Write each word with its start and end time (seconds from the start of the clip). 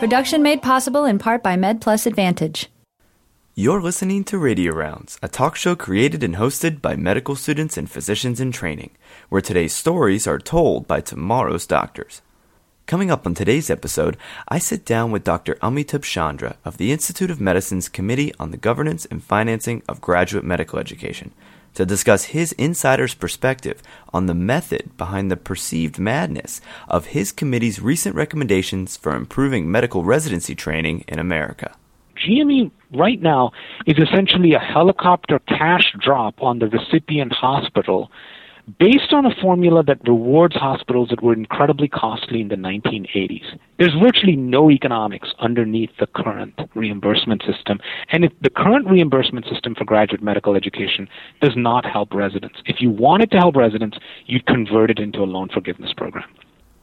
Production 0.00 0.42
made 0.42 0.62
possible 0.62 1.04
in 1.04 1.18
part 1.18 1.42
by 1.42 1.56
MedPlus 1.56 2.06
Advantage. 2.06 2.70
You're 3.54 3.82
listening 3.82 4.24
to 4.24 4.38
Radio 4.38 4.72
Rounds, 4.72 5.18
a 5.22 5.28
talk 5.28 5.56
show 5.56 5.76
created 5.76 6.22
and 6.22 6.36
hosted 6.36 6.80
by 6.80 6.96
medical 6.96 7.36
students 7.36 7.76
and 7.76 7.90
physicians 7.90 8.40
in 8.40 8.50
training, 8.50 8.92
where 9.28 9.42
today's 9.42 9.74
stories 9.74 10.26
are 10.26 10.38
told 10.38 10.86
by 10.86 11.02
tomorrow's 11.02 11.66
doctors. 11.66 12.22
Coming 12.86 13.10
up 13.10 13.26
on 13.26 13.34
today's 13.34 13.68
episode, 13.68 14.16
I 14.48 14.58
sit 14.58 14.86
down 14.86 15.10
with 15.10 15.22
Dr. 15.22 15.56
Amitabh 15.56 16.04
Chandra 16.04 16.56
of 16.64 16.78
the 16.78 16.92
Institute 16.92 17.30
of 17.30 17.38
Medicine's 17.38 17.90
Committee 17.90 18.32
on 18.40 18.52
the 18.52 18.56
Governance 18.56 19.04
and 19.04 19.22
Financing 19.22 19.82
of 19.86 20.00
Graduate 20.00 20.44
Medical 20.44 20.78
Education 20.78 21.34
to 21.74 21.86
discuss 21.86 22.24
his 22.24 22.52
insider's 22.52 23.14
perspective 23.14 23.82
on 24.12 24.26
the 24.26 24.34
method 24.34 24.96
behind 24.96 25.30
the 25.30 25.36
perceived 25.36 25.98
madness 25.98 26.60
of 26.88 27.06
his 27.06 27.32
committee's 27.32 27.80
recent 27.80 28.14
recommendations 28.14 28.96
for 28.96 29.14
improving 29.14 29.70
medical 29.70 30.04
residency 30.04 30.54
training 30.54 31.04
in 31.08 31.18
America. 31.18 31.74
GME 32.16 32.70
right 32.94 33.20
now 33.20 33.52
is 33.86 33.96
essentially 33.98 34.52
a 34.52 34.58
helicopter 34.58 35.38
cash 35.40 35.94
drop 35.98 36.42
on 36.42 36.58
the 36.58 36.68
recipient 36.68 37.32
hospital 37.32 38.10
based 38.78 39.12
on 39.12 39.26
a 39.26 39.34
formula 39.40 39.82
that 39.84 40.06
rewards 40.06 40.56
hospitals 40.56 41.08
that 41.08 41.22
were 41.22 41.32
incredibly 41.32 41.88
costly 41.88 42.40
in 42.40 42.48
the 42.48 42.56
1980s. 42.56 43.58
There's 43.78 43.94
virtually 43.94 44.36
no 44.36 44.70
economics 44.70 45.28
underneath 45.38 45.90
the 45.98 46.06
current 46.06 46.54
reimbursement 46.74 47.42
system. 47.42 47.80
And 48.10 48.24
if 48.24 48.32
the 48.40 48.50
current 48.50 48.88
reimbursement 48.88 49.46
system 49.46 49.74
for 49.74 49.84
graduate 49.84 50.22
medical 50.22 50.54
education 50.54 51.08
does 51.40 51.56
not 51.56 51.84
help 51.84 52.14
residents, 52.14 52.60
if 52.66 52.80
you 52.80 52.90
wanted 52.90 53.30
to 53.32 53.38
help 53.38 53.56
residents, 53.56 53.98
you'd 54.26 54.46
convert 54.46 54.90
it 54.90 54.98
into 54.98 55.20
a 55.20 55.24
loan 55.24 55.48
forgiveness 55.48 55.92
program. 55.92 56.28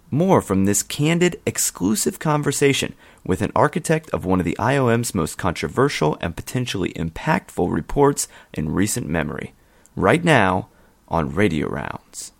More 0.09 0.41
from 0.41 0.63
this 0.63 0.83
candid, 0.83 1.41
exclusive 1.45 2.17
conversation 2.17 2.95
with 3.25 3.41
an 3.41 3.51
architect 3.53 4.09
of 4.11 4.23
one 4.23 4.39
of 4.39 4.45
the 4.45 4.55
IOM's 4.57 5.13
most 5.13 5.37
controversial 5.37 6.17
and 6.21 6.33
potentially 6.33 6.93
impactful 6.93 7.69
reports 7.69 8.29
in 8.53 8.69
recent 8.73 9.09
memory. 9.09 9.53
Right 9.97 10.23
now, 10.23 10.69
on 11.07 11.33
Radio 11.33 11.67
Rounds. 11.67 12.31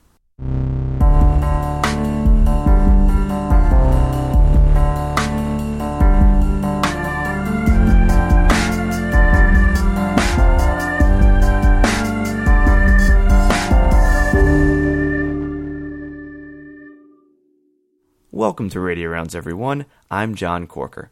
Welcome 18.32 18.70
to 18.70 18.80
Radio 18.80 19.10
Rounds, 19.10 19.34
everyone. 19.34 19.86
I'm 20.12 20.36
John 20.36 20.68
Corker. 20.68 21.10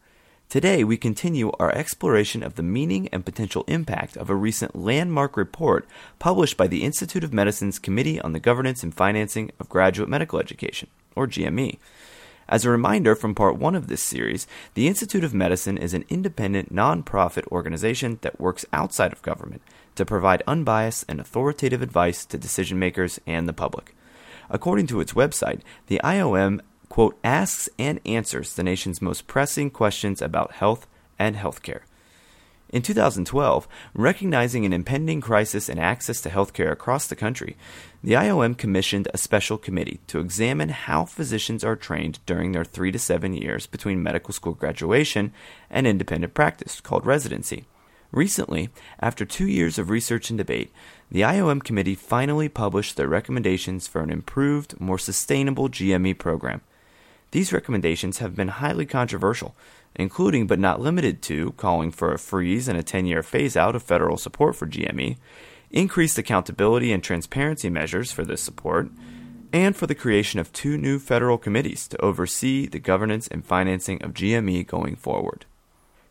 Today, 0.47 0.83
we 0.83 0.95
continue 0.95 1.51
our 1.59 1.73
exploration 1.73 2.43
of 2.43 2.55
the 2.55 2.63
meaning 2.63 3.09
and 3.11 3.25
potential 3.25 3.65
impact 3.67 4.15
of 4.15 4.29
a 4.29 4.35
recent 4.35 4.75
landmark 4.75 5.35
report 5.35 5.87
published 6.19 6.55
by 6.55 6.67
the 6.67 6.83
Institute 6.83 7.23
of 7.23 7.33
Medicine's 7.33 7.79
Committee 7.79 8.21
on 8.21 8.31
the 8.31 8.39
Governance 8.39 8.83
and 8.83 8.93
Financing 8.93 9.51
of 9.59 9.69
Graduate 9.69 10.07
Medical 10.07 10.39
Education, 10.39 10.87
or 11.15 11.27
GME. 11.27 11.79
As 12.47 12.63
a 12.63 12.69
reminder 12.69 13.15
from 13.15 13.33
part 13.33 13.57
one 13.57 13.73
of 13.73 13.87
this 13.87 14.03
series, 14.03 14.45
the 14.75 14.87
Institute 14.87 15.23
of 15.23 15.33
Medicine 15.33 15.79
is 15.79 15.95
an 15.95 16.05
independent 16.09 16.73
nonprofit 16.73 17.47
organization 17.47 18.19
that 18.21 18.39
works 18.39 18.67
outside 18.71 19.11
of 19.11 19.23
government 19.23 19.63
to 19.95 20.05
provide 20.05 20.43
unbiased 20.45 21.05
and 21.09 21.19
authoritative 21.19 21.81
advice 21.81 22.23
to 22.23 22.37
decision 22.37 22.77
makers 22.77 23.19
and 23.25 23.49
the 23.49 23.53
public. 23.53 23.95
According 24.49 24.85
to 24.87 24.99
its 24.99 25.13
website, 25.13 25.61
the 25.87 25.99
IOM 26.03 26.61
quote, 26.89 27.17
asks 27.23 27.69
and 27.77 27.99
answers 28.05 28.53
the 28.53 28.63
nation's 28.63 29.01
most 29.01 29.27
pressing 29.27 29.69
questions 29.69 30.21
about 30.21 30.53
health 30.53 30.87
and 31.17 31.35
healthcare. 31.35 31.81
In 32.69 32.81
2012, 32.81 33.67
recognizing 33.93 34.65
an 34.65 34.73
impending 34.73 35.21
crisis 35.21 35.69
in 35.69 35.77
access 35.77 36.19
to 36.21 36.29
healthcare 36.29 36.71
across 36.71 37.07
the 37.07 37.15
country, 37.15 37.55
the 38.03 38.13
IOM 38.13 38.57
commissioned 38.57 39.07
a 39.13 39.17
special 39.17 39.57
committee 39.57 39.99
to 40.07 40.19
examine 40.19 40.69
how 40.69 41.05
physicians 41.05 41.63
are 41.63 41.75
trained 41.75 42.19
during 42.25 42.51
their 42.51 42.65
three 42.65 42.91
to 42.91 42.99
seven 42.99 43.33
years 43.33 43.67
between 43.67 44.03
medical 44.03 44.33
school 44.33 44.53
graduation 44.53 45.31
and 45.69 45.85
independent 45.85 46.33
practice, 46.33 46.81
called 46.81 47.05
residency. 47.05 47.65
Recently, 48.11 48.69
after 48.99 49.25
two 49.25 49.47
years 49.47 49.77
of 49.77 49.89
research 49.89 50.29
and 50.29 50.37
debate, 50.37 50.71
the 51.11 51.21
IOM 51.21 51.63
committee 51.63 51.95
finally 51.95 52.49
published 52.49 52.97
their 52.97 53.07
recommendations 53.07 53.87
for 53.87 54.01
an 54.01 54.09
improved, 54.09 54.79
more 54.81 54.97
sustainable 54.97 55.69
GME 55.69 56.17
program. 56.17 56.61
These 57.35 57.51
recommendations 57.51 58.19
have 58.19 58.33
been 58.33 58.47
highly 58.47 58.85
controversial, 58.85 59.57
including 59.93 60.47
but 60.47 60.57
not 60.57 60.79
limited 60.79 61.21
to 61.23 61.51
calling 61.57 61.91
for 61.91 62.13
a 62.13 62.17
freeze 62.17 62.69
and 62.69 62.79
a 62.79 62.81
10 62.81 63.05
year 63.07 63.21
phase 63.21 63.57
out 63.57 63.75
of 63.75 63.83
federal 63.83 64.15
support 64.15 64.55
for 64.55 64.67
GME, 64.67 65.17
increased 65.69 66.17
accountability 66.17 66.93
and 66.93 67.03
transparency 67.03 67.69
measures 67.69 68.09
for 68.09 68.23
this 68.23 68.39
support, 68.39 68.89
and 69.51 69.75
for 69.75 69.85
the 69.85 69.93
creation 69.93 70.39
of 70.39 70.53
two 70.53 70.77
new 70.77 70.97
federal 70.97 71.37
committees 71.37 71.89
to 71.89 72.01
oversee 72.01 72.67
the 72.67 72.79
governance 72.79 73.27
and 73.27 73.45
financing 73.45 74.01
of 74.01 74.13
GME 74.13 74.65
going 74.65 74.95
forward. 74.95 75.43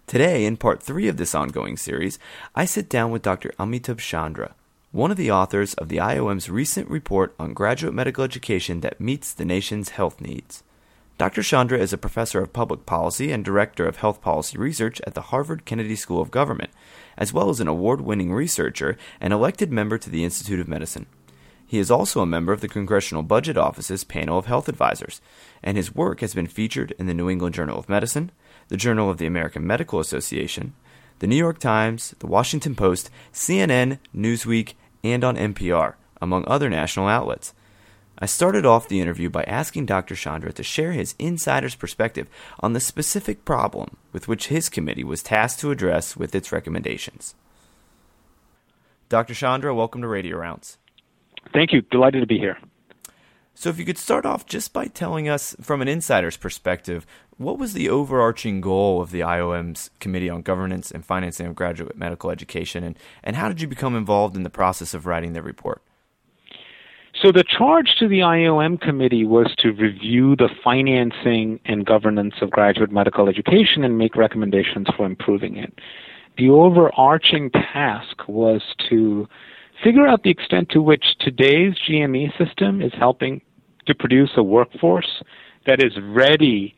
Today, 0.06 0.44
in 0.44 0.58
part 0.58 0.82
three 0.82 1.08
of 1.08 1.16
this 1.16 1.34
ongoing 1.34 1.78
series, 1.78 2.18
I 2.54 2.66
sit 2.66 2.90
down 2.90 3.10
with 3.10 3.22
Dr. 3.22 3.54
Amitabh 3.58 3.98
Chandra, 3.98 4.54
one 4.92 5.10
of 5.10 5.16
the 5.16 5.30
authors 5.30 5.72
of 5.72 5.88
the 5.88 5.96
IOM's 5.96 6.50
recent 6.50 6.90
report 6.90 7.34
on 7.38 7.54
graduate 7.54 7.94
medical 7.94 8.24
education 8.24 8.82
that 8.82 9.00
meets 9.00 9.32
the 9.32 9.46
nation's 9.46 9.88
health 9.88 10.20
needs. 10.20 10.62
Dr. 11.16 11.44
Chandra 11.44 11.78
is 11.78 11.92
a 11.92 11.98
professor 11.98 12.40
of 12.40 12.52
public 12.52 12.86
policy 12.86 13.30
and 13.30 13.44
director 13.44 13.86
of 13.86 13.98
health 13.98 14.20
policy 14.20 14.58
research 14.58 15.00
at 15.06 15.14
the 15.14 15.22
Harvard 15.22 15.64
Kennedy 15.64 15.94
School 15.94 16.20
of 16.20 16.32
Government, 16.32 16.70
as 17.16 17.32
well 17.32 17.50
as 17.50 17.60
an 17.60 17.68
award 17.68 18.00
winning 18.00 18.32
researcher 18.32 18.96
and 19.20 19.32
elected 19.32 19.72
member 19.72 19.96
to 19.96 20.10
the 20.10 20.24
Institute 20.24 20.58
of 20.58 20.66
Medicine. 20.66 21.06
He 21.64 21.78
is 21.78 21.88
also 21.88 22.20
a 22.20 22.26
member 22.26 22.52
of 22.52 22.60
the 22.60 22.68
Congressional 22.68 23.22
Budget 23.22 23.56
Office's 23.56 24.02
panel 24.02 24.38
of 24.38 24.46
health 24.46 24.68
advisors, 24.68 25.20
and 25.62 25.76
his 25.76 25.94
work 25.94 26.18
has 26.18 26.34
been 26.34 26.48
featured 26.48 26.92
in 26.98 27.06
the 27.06 27.14
New 27.14 27.30
England 27.30 27.54
Journal 27.54 27.78
of 27.78 27.88
Medicine, 27.88 28.32
the 28.66 28.76
Journal 28.76 29.08
of 29.08 29.18
the 29.18 29.26
American 29.26 29.64
Medical 29.64 30.00
Association, 30.00 30.74
the 31.20 31.28
New 31.28 31.36
York 31.36 31.60
Times, 31.60 32.16
the 32.18 32.26
Washington 32.26 32.74
Post, 32.74 33.08
CNN, 33.32 33.98
Newsweek, 34.14 34.74
and 35.04 35.22
on 35.22 35.36
NPR, 35.36 35.94
among 36.20 36.44
other 36.48 36.68
national 36.68 37.06
outlets. 37.06 37.54
I 38.18 38.26
started 38.26 38.64
off 38.64 38.88
the 38.88 39.00
interview 39.00 39.28
by 39.28 39.42
asking 39.42 39.86
Dr. 39.86 40.14
Chandra 40.14 40.52
to 40.52 40.62
share 40.62 40.92
his 40.92 41.16
insider's 41.18 41.74
perspective 41.74 42.28
on 42.60 42.72
the 42.72 42.80
specific 42.80 43.44
problem 43.44 43.96
with 44.12 44.28
which 44.28 44.48
his 44.48 44.68
committee 44.68 45.02
was 45.02 45.22
tasked 45.22 45.60
to 45.60 45.72
address 45.72 46.16
with 46.16 46.34
its 46.34 46.52
recommendations. 46.52 47.34
Dr. 49.08 49.34
Chandra, 49.34 49.74
welcome 49.74 50.00
to 50.02 50.08
Radio 50.08 50.36
Rounds. 50.36 50.78
Thank 51.52 51.72
you. 51.72 51.82
Delighted 51.82 52.20
to 52.20 52.26
be 52.26 52.38
here. 52.38 52.56
So, 53.56 53.68
if 53.68 53.78
you 53.78 53.84
could 53.84 53.98
start 53.98 54.26
off 54.26 54.46
just 54.46 54.72
by 54.72 54.86
telling 54.86 55.28
us, 55.28 55.54
from 55.60 55.80
an 55.80 55.86
insider's 55.86 56.36
perspective, 56.36 57.06
what 57.36 57.58
was 57.58 57.72
the 57.72 57.88
overarching 57.88 58.60
goal 58.60 59.00
of 59.00 59.10
the 59.10 59.20
IOM's 59.20 59.90
Committee 60.00 60.30
on 60.30 60.42
Governance 60.42 60.90
and 60.90 61.04
Financing 61.04 61.46
of 61.46 61.54
Graduate 61.54 61.96
Medical 61.96 62.30
Education, 62.30 62.82
and, 62.82 62.98
and 63.22 63.36
how 63.36 63.48
did 63.48 63.60
you 63.60 63.68
become 63.68 63.94
involved 63.94 64.36
in 64.36 64.42
the 64.42 64.50
process 64.50 64.94
of 64.94 65.06
writing 65.06 65.32
the 65.32 65.42
report? 65.42 65.82
So 67.24 67.32
the 67.32 67.44
charge 67.44 67.94
to 68.00 68.06
the 68.06 68.18
IOM 68.18 68.78
committee 68.78 69.24
was 69.24 69.54
to 69.60 69.72
review 69.72 70.36
the 70.36 70.50
financing 70.62 71.58
and 71.64 71.86
governance 71.86 72.34
of 72.42 72.50
graduate 72.50 72.92
medical 72.92 73.30
education 73.30 73.82
and 73.82 73.96
make 73.96 74.14
recommendations 74.14 74.88
for 74.94 75.06
improving 75.06 75.56
it. 75.56 75.72
The 76.36 76.50
overarching 76.50 77.48
task 77.50 78.28
was 78.28 78.60
to 78.90 79.26
figure 79.82 80.06
out 80.06 80.22
the 80.22 80.28
extent 80.28 80.68
to 80.72 80.82
which 80.82 81.16
today's 81.18 81.72
GME 81.88 82.36
system 82.36 82.82
is 82.82 82.92
helping 82.98 83.40
to 83.86 83.94
produce 83.94 84.32
a 84.36 84.42
workforce 84.42 85.22
that 85.66 85.82
is 85.82 85.92
ready 86.02 86.76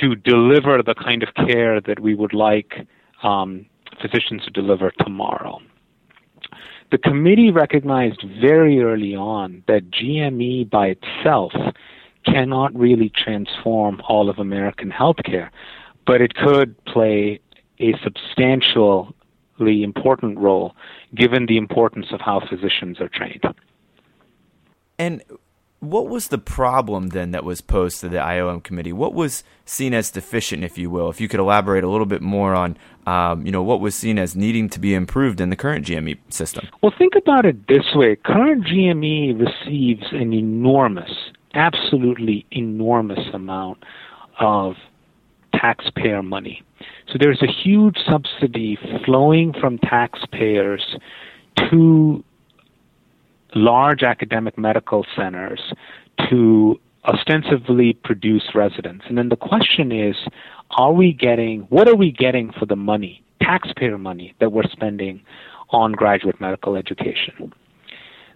to 0.00 0.14
deliver 0.14 0.82
the 0.82 0.94
kind 0.94 1.22
of 1.22 1.28
care 1.34 1.82
that 1.82 2.00
we 2.00 2.14
would 2.14 2.32
like 2.32 2.86
um, 3.22 3.66
physicians 4.00 4.44
to 4.44 4.50
deliver 4.50 4.92
tomorrow. 5.00 5.60
The 6.94 6.98
committee 6.98 7.50
recognized 7.50 8.24
very 8.40 8.80
early 8.80 9.16
on 9.16 9.64
that 9.66 9.90
GME 9.90 10.70
by 10.70 10.94
itself 10.96 11.52
cannot 12.24 12.72
really 12.78 13.08
transform 13.08 14.00
all 14.08 14.30
of 14.30 14.38
American 14.38 14.92
healthcare, 14.92 15.50
but 16.06 16.20
it 16.20 16.36
could 16.36 16.76
play 16.84 17.40
a 17.80 17.94
substantially 18.04 19.12
important 19.82 20.38
role 20.38 20.76
given 21.16 21.46
the 21.46 21.56
importance 21.56 22.12
of 22.12 22.20
how 22.20 22.38
physicians 22.48 23.00
are 23.00 23.08
trained. 23.08 23.42
And 24.96 25.20
what 25.84 26.08
was 26.08 26.28
the 26.28 26.38
problem 26.38 27.08
then 27.08 27.30
that 27.32 27.44
was 27.44 27.60
posed 27.60 28.00
to 28.00 28.08
the 28.08 28.18
IOM 28.18 28.62
committee? 28.62 28.92
What 28.92 29.14
was 29.14 29.44
seen 29.64 29.94
as 29.94 30.10
deficient, 30.10 30.64
if 30.64 30.78
you 30.78 30.90
will? 30.90 31.10
If 31.10 31.20
you 31.20 31.28
could 31.28 31.40
elaborate 31.40 31.84
a 31.84 31.88
little 31.88 32.06
bit 32.06 32.22
more 32.22 32.54
on, 32.54 32.76
um, 33.06 33.44
you 33.46 33.52
know, 33.52 33.62
what 33.62 33.80
was 33.80 33.94
seen 33.94 34.18
as 34.18 34.34
needing 34.34 34.68
to 34.70 34.80
be 34.80 34.94
improved 34.94 35.40
in 35.40 35.50
the 35.50 35.56
current 35.56 35.86
GME 35.86 36.18
system. 36.30 36.68
Well, 36.82 36.92
think 36.96 37.14
about 37.16 37.46
it 37.46 37.68
this 37.68 37.94
way: 37.94 38.16
current 38.16 38.64
GME 38.64 39.38
receives 39.38 40.04
an 40.12 40.32
enormous, 40.32 41.12
absolutely 41.54 42.46
enormous 42.50 43.20
amount 43.32 43.84
of 44.40 44.74
taxpayer 45.54 46.22
money. 46.22 46.62
So 47.08 47.18
there's 47.20 47.42
a 47.42 47.46
huge 47.46 47.96
subsidy 48.08 48.78
flowing 49.04 49.54
from 49.60 49.78
taxpayers 49.78 50.96
to 51.70 52.24
large 53.54 54.02
academic 54.02 54.58
medical 54.58 55.06
centers 55.16 55.60
to 56.30 56.80
ostensibly 57.04 57.92
produce 57.92 58.54
residents. 58.54 59.04
And 59.08 59.18
then 59.18 59.28
the 59.28 59.36
question 59.36 59.92
is, 59.92 60.16
are 60.70 60.92
we 60.92 61.12
getting, 61.12 61.60
what 61.62 61.88
are 61.88 61.96
we 61.96 62.10
getting 62.10 62.52
for 62.52 62.66
the 62.66 62.76
money, 62.76 63.22
taxpayer 63.42 63.98
money 63.98 64.34
that 64.40 64.52
we're 64.52 64.68
spending 64.70 65.20
on 65.70 65.92
graduate 65.92 66.40
medical 66.40 66.76
education? 66.76 67.52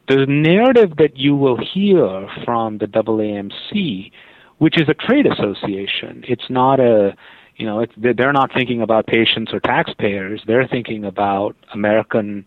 The 0.08 0.26
narrative 0.26 0.96
that 0.96 1.16
you 1.16 1.36
will 1.36 1.58
hear 1.58 2.28
from 2.44 2.78
the 2.78 2.86
AAMC, 2.86 4.10
which 4.58 4.80
is 4.80 4.88
a 4.88 4.94
trade 4.94 5.26
association, 5.26 6.24
it's 6.26 6.48
not 6.48 6.80
a, 6.80 7.14
you 7.56 7.66
know, 7.66 7.84
they're 7.96 8.32
not 8.32 8.50
thinking 8.54 8.80
about 8.82 9.06
patients 9.06 9.52
or 9.52 9.60
taxpayers. 9.60 10.42
They're 10.46 10.66
thinking 10.66 11.04
about 11.04 11.56
American 11.74 12.46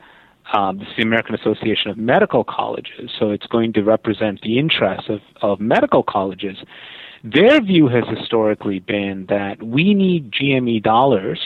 um, 0.54 0.80
this 0.80 0.88
is 0.90 0.96
the 0.98 1.04
American 1.04 1.36
Association 1.36 1.92
of 1.92 1.98
Medical 1.98 2.44
Colleges, 2.44 3.12
so 3.18 3.32
it's 3.32 3.48
going 3.48 3.74
to 3.74 3.84
represent 3.84 4.42
the 4.42 4.60
interests 4.60 5.10
of, 5.10 5.22
of 5.42 5.60
medical 5.60 6.04
colleges. 6.04 6.58
Their 7.24 7.62
view 7.62 7.88
has 7.88 8.04
historically 8.08 8.80
been 8.80 9.28
that 9.30 9.62
we 9.64 9.94
need 9.94 10.32
GME 10.32 10.84
dollars 10.84 11.40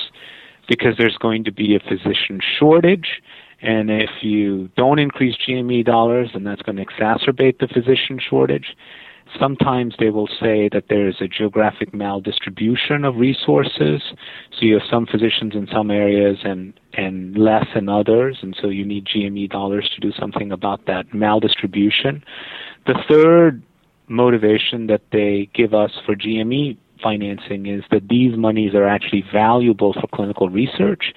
because 0.68 0.96
there's 0.98 1.18
going 1.18 1.44
to 1.44 1.52
be 1.52 1.76
a 1.76 1.80
physician 1.80 2.40
shortage, 2.58 3.22
and 3.62 3.92
if 3.92 4.10
you 4.22 4.70
don't 4.76 5.00
increase 5.00 5.36
GME 5.48 5.86
dollars, 5.86 6.30
then 6.34 6.44
that's 6.44 6.62
going 6.62 6.78
to 6.78 6.86
exacerbate 6.86 7.60
the 7.60 7.68
physician 7.68 8.20
shortage. 8.20 8.76
Sometimes 9.40 9.96
they 10.00 10.10
will 10.10 10.28
say 10.28 10.70
that 10.72 10.86
there 10.90 11.08
is 11.08 11.16
a 11.20 11.28
geographic 11.28 11.92
maldistribution 11.92 13.08
of 13.08 13.16
resources. 13.18 14.02
So 14.52 14.62
you 14.62 14.76
have 14.76 14.88
some 14.90 15.06
physicians 15.06 15.54
in 15.56 15.68
some 15.72 15.92
areas 15.92 16.38
and, 16.44 16.74
and 16.94 17.38
less 17.38 17.66
in 17.76 17.90
others, 17.90 18.38
and 18.42 18.56
so 18.62 18.68
you 18.68 18.86
need 18.86 19.06
GME 19.06 19.50
dollars 19.50 19.90
to 19.96 20.02
do 20.02 20.12
something 20.18 20.52
about 20.52 20.86
that 20.86 21.10
maldistribution. 21.10 22.22
The 22.86 22.96
third 23.10 23.62
motivation 24.08 24.88
that 24.88 25.02
they 25.12 25.50
give 25.54 25.74
us 25.74 25.92
for 26.06 26.16
GME 26.16 26.78
financing 27.02 27.66
is 27.66 27.84
that 27.92 28.08
these 28.08 28.38
monies 28.38 28.74
are 28.74 28.88
actually 28.88 29.24
valuable 29.34 29.94
for 29.94 30.08
clinical 30.14 30.50
research. 30.50 31.14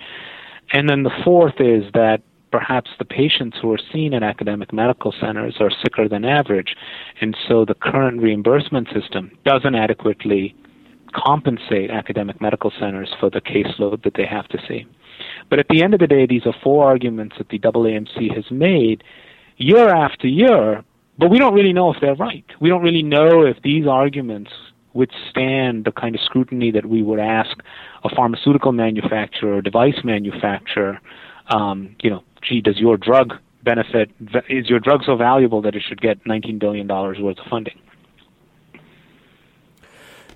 And 0.72 0.88
then 0.88 1.02
the 1.02 1.10
fourth 1.24 1.60
is 1.60 1.84
that 1.94 2.22
perhaps 2.50 2.90
the 2.98 3.04
patients 3.04 3.56
who 3.60 3.72
are 3.72 3.80
seen 3.92 4.12
in 4.12 4.22
academic 4.22 4.72
medical 4.72 5.12
centers 5.20 5.56
are 5.60 5.70
sicker 5.82 6.08
than 6.08 6.24
average, 6.24 6.74
and 7.20 7.36
so 7.46 7.64
the 7.64 7.74
current 7.74 8.20
reimbursement 8.22 8.88
system 8.92 9.30
doesn't 9.44 9.74
adequately 9.74 10.54
compensate 11.14 11.90
academic 11.90 12.40
medical 12.40 12.72
centers 12.78 13.10
for 13.18 13.30
the 13.30 13.40
caseload 13.40 14.02
that 14.04 14.14
they 14.14 14.26
have 14.26 14.48
to 14.48 14.58
see. 14.68 14.86
But 15.50 15.58
at 15.58 15.66
the 15.68 15.82
end 15.82 15.94
of 15.94 16.00
the 16.00 16.06
day, 16.06 16.26
these 16.26 16.46
are 16.46 16.54
four 16.62 16.86
arguments 16.86 17.36
that 17.38 17.48
the 17.48 17.58
AAMC 17.58 18.34
has 18.34 18.44
made 18.50 19.02
year 19.56 19.88
after 19.88 20.26
year, 20.26 20.84
but 21.18 21.30
we 21.30 21.38
don't 21.38 21.54
really 21.54 21.72
know 21.72 21.92
if 21.92 22.00
they're 22.00 22.14
right. 22.14 22.44
We 22.60 22.68
don't 22.68 22.82
really 22.82 23.02
know 23.02 23.42
if 23.42 23.56
these 23.62 23.86
arguments 23.86 24.50
withstand 24.94 25.84
the 25.84 25.92
kind 25.92 26.14
of 26.14 26.20
scrutiny 26.22 26.70
that 26.72 26.86
we 26.86 27.02
would 27.02 27.20
ask 27.20 27.56
a 28.04 28.14
pharmaceutical 28.14 28.72
manufacturer 28.72 29.56
or 29.56 29.62
device 29.62 30.02
manufacturer 30.04 31.00
um, 31.48 31.96
you 32.02 32.10
know, 32.10 32.22
gee, 32.42 32.60
does 32.60 32.78
your 32.78 32.96
drug 32.96 33.34
benefit? 33.62 34.10
Is 34.48 34.68
your 34.68 34.80
drug 34.80 35.02
so 35.04 35.16
valuable 35.16 35.62
that 35.62 35.74
it 35.74 35.82
should 35.86 36.00
get 36.00 36.22
$19 36.24 36.58
billion 36.58 36.86
worth 36.86 37.38
of 37.38 37.46
funding? 37.50 37.78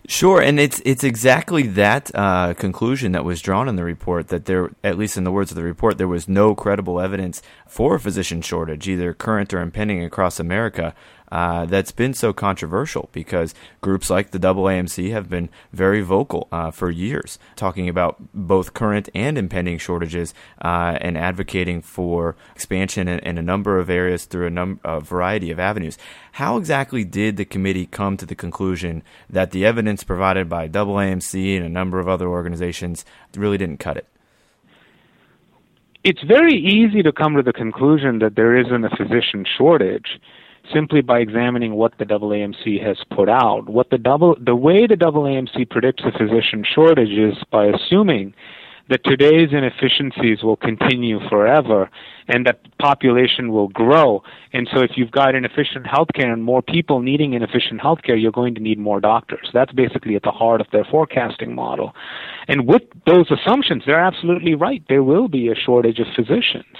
Sure, 0.08 0.42
and 0.42 0.58
it's 0.58 0.82
it's 0.84 1.04
exactly 1.04 1.62
that 1.62 2.10
uh, 2.12 2.54
conclusion 2.54 3.12
that 3.12 3.24
was 3.24 3.40
drawn 3.40 3.68
in 3.68 3.76
the 3.76 3.84
report 3.84 4.28
that 4.28 4.46
there, 4.46 4.70
at 4.82 4.98
least 4.98 5.16
in 5.16 5.22
the 5.22 5.30
words 5.30 5.52
of 5.52 5.56
the 5.56 5.62
report, 5.62 5.96
there 5.96 6.08
was 6.08 6.28
no 6.28 6.56
credible 6.56 7.00
evidence 7.00 7.40
for 7.68 7.94
a 7.94 8.00
physician 8.00 8.42
shortage, 8.42 8.88
either 8.88 9.14
current 9.14 9.54
or 9.54 9.60
impending 9.60 10.02
across 10.04 10.40
America 10.40 10.92
uh, 11.32 11.64
that's 11.64 11.93
been 11.93 12.12
so 12.12 12.31
controversial 12.34 13.08
because 13.11 13.55
groups 13.81 14.11
like 14.11 14.32
the 14.32 14.38
AAMC 14.38 15.12
have 15.12 15.31
been 15.31 15.49
very 15.73 16.02
vocal 16.02 16.46
uh, 16.52 16.70
for 16.70 16.90
years, 16.90 17.38
talking 17.56 17.88
about 17.88 18.17
both 18.34 18.75
current 18.75 19.08
and 19.14 19.38
impending 19.38 19.79
shortages 19.79 20.34
uh, 20.61 20.99
and 21.00 21.17
advocating 21.17 21.81
for 21.81 22.37
expansion 22.55 23.08
in, 23.08 23.19
in, 23.20 23.38
a 23.38 23.43
number 23.43 23.79
of 23.79 23.88
areas 23.88 24.26
through 24.26 24.46
a, 24.46 24.50
num- 24.50 24.79
a 24.84 25.00
variety 25.00 25.50
of 25.50 25.58
avenues. 25.58 25.96
How 26.32 26.58
exactly 26.58 27.02
did 27.02 27.38
the 27.38 27.46
committee 27.46 27.87
come 27.87 28.19
to 28.19 28.26
the 28.26 28.34
conclusion 28.34 29.02
that 29.31 29.52
the 29.52 29.64
evidence 29.64 30.05
provided 30.05 30.50
by 30.50 30.69
AAMC 30.69 31.56
and 31.56 31.64
a 31.64 31.70
number 31.70 31.99
of 31.99 32.08
other 32.08 32.29
organizations 32.29 33.06
really 33.34 33.56
didn't 33.56 33.81
cut 33.81 33.96
it? 33.96 34.06
It's 36.05 36.23
very 36.25 36.58
easy 36.58 37.02
to 37.02 37.12
come 37.12 37.37
to 37.37 37.43
the 37.43 37.55
conclusion 37.55 38.19
that 38.19 38.34
there 38.37 38.55
isn't 38.55 38.84
a 38.84 38.90
physician 38.90 39.46
shortage 39.56 40.20
simply 40.72 41.00
by 41.00 41.18
examining 41.18 41.74
what 41.74 41.96
the 41.98 42.04
AAMC 42.04 42.84
has 42.84 42.96
put 43.14 43.28
out. 43.28 43.68
What 43.68 43.90
the 43.90 43.98
double 43.98 44.36
the 44.40 44.56
way 44.56 44.86
the 44.86 44.96
AAMC 44.96 45.70
predicts 45.70 46.04
a 46.04 46.12
physician 46.12 46.64
shortage 46.74 47.10
is 47.10 47.36
by 47.50 47.66
assuming 47.66 48.34
that 48.88 49.04
today's 49.04 49.48
inefficiencies 49.52 50.42
will 50.42 50.56
continue 50.56 51.18
forever 51.28 51.88
and 52.28 52.46
that 52.46 52.60
population 52.78 53.50
will 53.52 53.68
grow. 53.68 54.22
And 54.52 54.68
so 54.72 54.80
if 54.80 54.92
you've 54.96 55.10
got 55.10 55.34
inefficient 55.34 55.86
healthcare 55.86 56.32
and 56.32 56.42
more 56.42 56.62
people 56.62 57.00
needing 57.00 57.34
inefficient 57.34 57.80
healthcare, 57.80 58.20
you're 58.20 58.32
going 58.32 58.54
to 58.54 58.60
need 58.60 58.78
more 58.78 59.00
doctors. 59.00 59.48
That's 59.54 59.72
basically 59.72 60.16
at 60.16 60.22
the 60.22 60.30
heart 60.30 60.60
of 60.60 60.66
their 60.72 60.84
forecasting 60.84 61.54
model. 61.54 61.94
And 62.48 62.66
with 62.66 62.82
those 63.06 63.30
assumptions, 63.30 63.84
they're 63.86 64.00
absolutely 64.00 64.54
right. 64.54 64.82
There 64.88 65.02
will 65.02 65.28
be 65.28 65.48
a 65.48 65.54
shortage 65.54 65.98
of 65.98 66.06
physicians. 66.14 66.76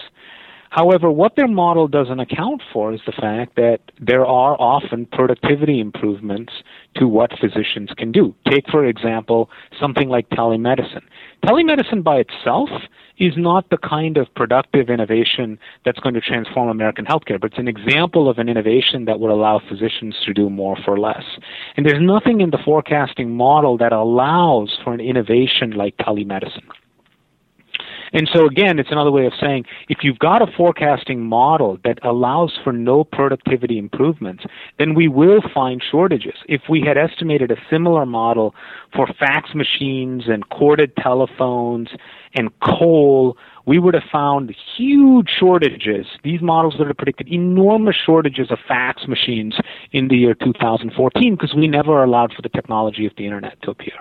However, 0.73 1.11
what 1.11 1.37
their 1.37 1.49
model 1.49 1.87
doesn't 1.87 2.19
account 2.19 2.63
for 2.73 2.95
is 2.95 3.01
the 3.05 3.13
fact 3.13 3.57
that 3.57 3.81
there 4.01 4.25
are 4.25 4.57
often 4.59 5.05
productivity 5.05 5.81
improvements 5.81 6.55
to 6.97 7.07
what 7.07 7.31
physicians 7.39 7.91
can 7.99 8.11
do. 8.11 8.35
Take, 8.51 8.71
for 8.71 8.87
example, 8.87 9.51
something 9.79 10.09
like 10.09 10.31
telemedicine. 10.31 11.03
Telemedicine 11.45 12.03
by 12.03 12.25
itself 12.25 12.71
is 13.19 13.35
not 13.37 13.69
the 13.69 13.77
kind 13.77 14.17
of 14.17 14.35
productive 14.35 14.89
innovation 14.89 15.59
that's 15.85 16.01
going 16.01 16.15
to 16.15 16.23
transform 16.23 16.71
American 16.71 17.05
healthcare, 17.05 17.39
but 17.39 17.51
it's 17.51 17.59
an 17.59 17.69
example 17.69 18.31
of 18.31 18.39
an 18.39 18.49
innovation 18.49 19.05
that 19.05 19.21
would 19.21 19.31
allow 19.31 19.61
physicians 19.69 20.17
to 20.25 20.33
do 20.33 20.49
more 20.49 20.79
for 20.83 20.99
less. 20.99 21.25
And 21.77 21.85
there's 21.85 22.01
nothing 22.01 22.41
in 22.41 22.49
the 22.49 22.59
forecasting 22.65 23.37
model 23.37 23.77
that 23.77 23.93
allows 23.93 24.79
for 24.83 24.95
an 24.95 25.01
innovation 25.01 25.73
like 25.73 25.99
telemedicine. 25.99 26.71
And 28.13 28.29
so 28.33 28.47
again, 28.47 28.79
it's 28.79 28.91
another 28.91 29.11
way 29.11 29.27
of 29.27 29.33
saying 29.41 29.65
if 29.89 29.99
you've 30.03 30.19
got 30.19 30.43
a 30.43 30.53
forecasting 30.57 31.21
model 31.21 31.79
that 31.85 31.99
allows 32.05 32.59
for 32.63 32.73
no 32.73 33.05
productivity 33.05 33.79
improvements, 33.79 34.45
then 34.79 34.95
we 34.95 35.09
will 35.09 35.41
find 35.55 35.83
shortages. 35.83 36.35
If 36.49 36.63
we 36.69 36.83
had 36.83 36.99
estimated 36.99 37.51
a 37.51 37.57
similar 37.71 38.05
model 38.05 38.55
for 38.95 39.07
fax 39.19 39.55
machines 39.55 40.25
and 40.27 40.49
corded 40.51 40.95
telephones 40.97 41.89
and 42.35 42.51
coal, 42.61 43.37
we 43.65 43.79
would 43.79 43.95
have 43.95 44.03
found 44.11 44.55
huge 44.77 45.31
shortages. 45.39 46.07
These 46.25 46.43
models 46.43 46.75
that 46.79 46.87
have 46.87 46.97
predicted 46.97 47.29
enormous 47.29 47.97
shortages 47.97 48.51
of 48.51 48.59
fax 48.67 49.07
machines 49.07 49.57
in 49.93 50.09
the 50.09 50.17
year 50.17 50.35
2014 50.35 51.35
because 51.35 51.55
we 51.55 51.69
never 51.69 52.03
allowed 52.03 52.33
for 52.35 52.43
the 52.43 52.49
technology 52.49 53.07
of 53.07 53.13
the 53.17 53.25
internet 53.25 53.61
to 53.63 53.71
appear. 53.71 53.95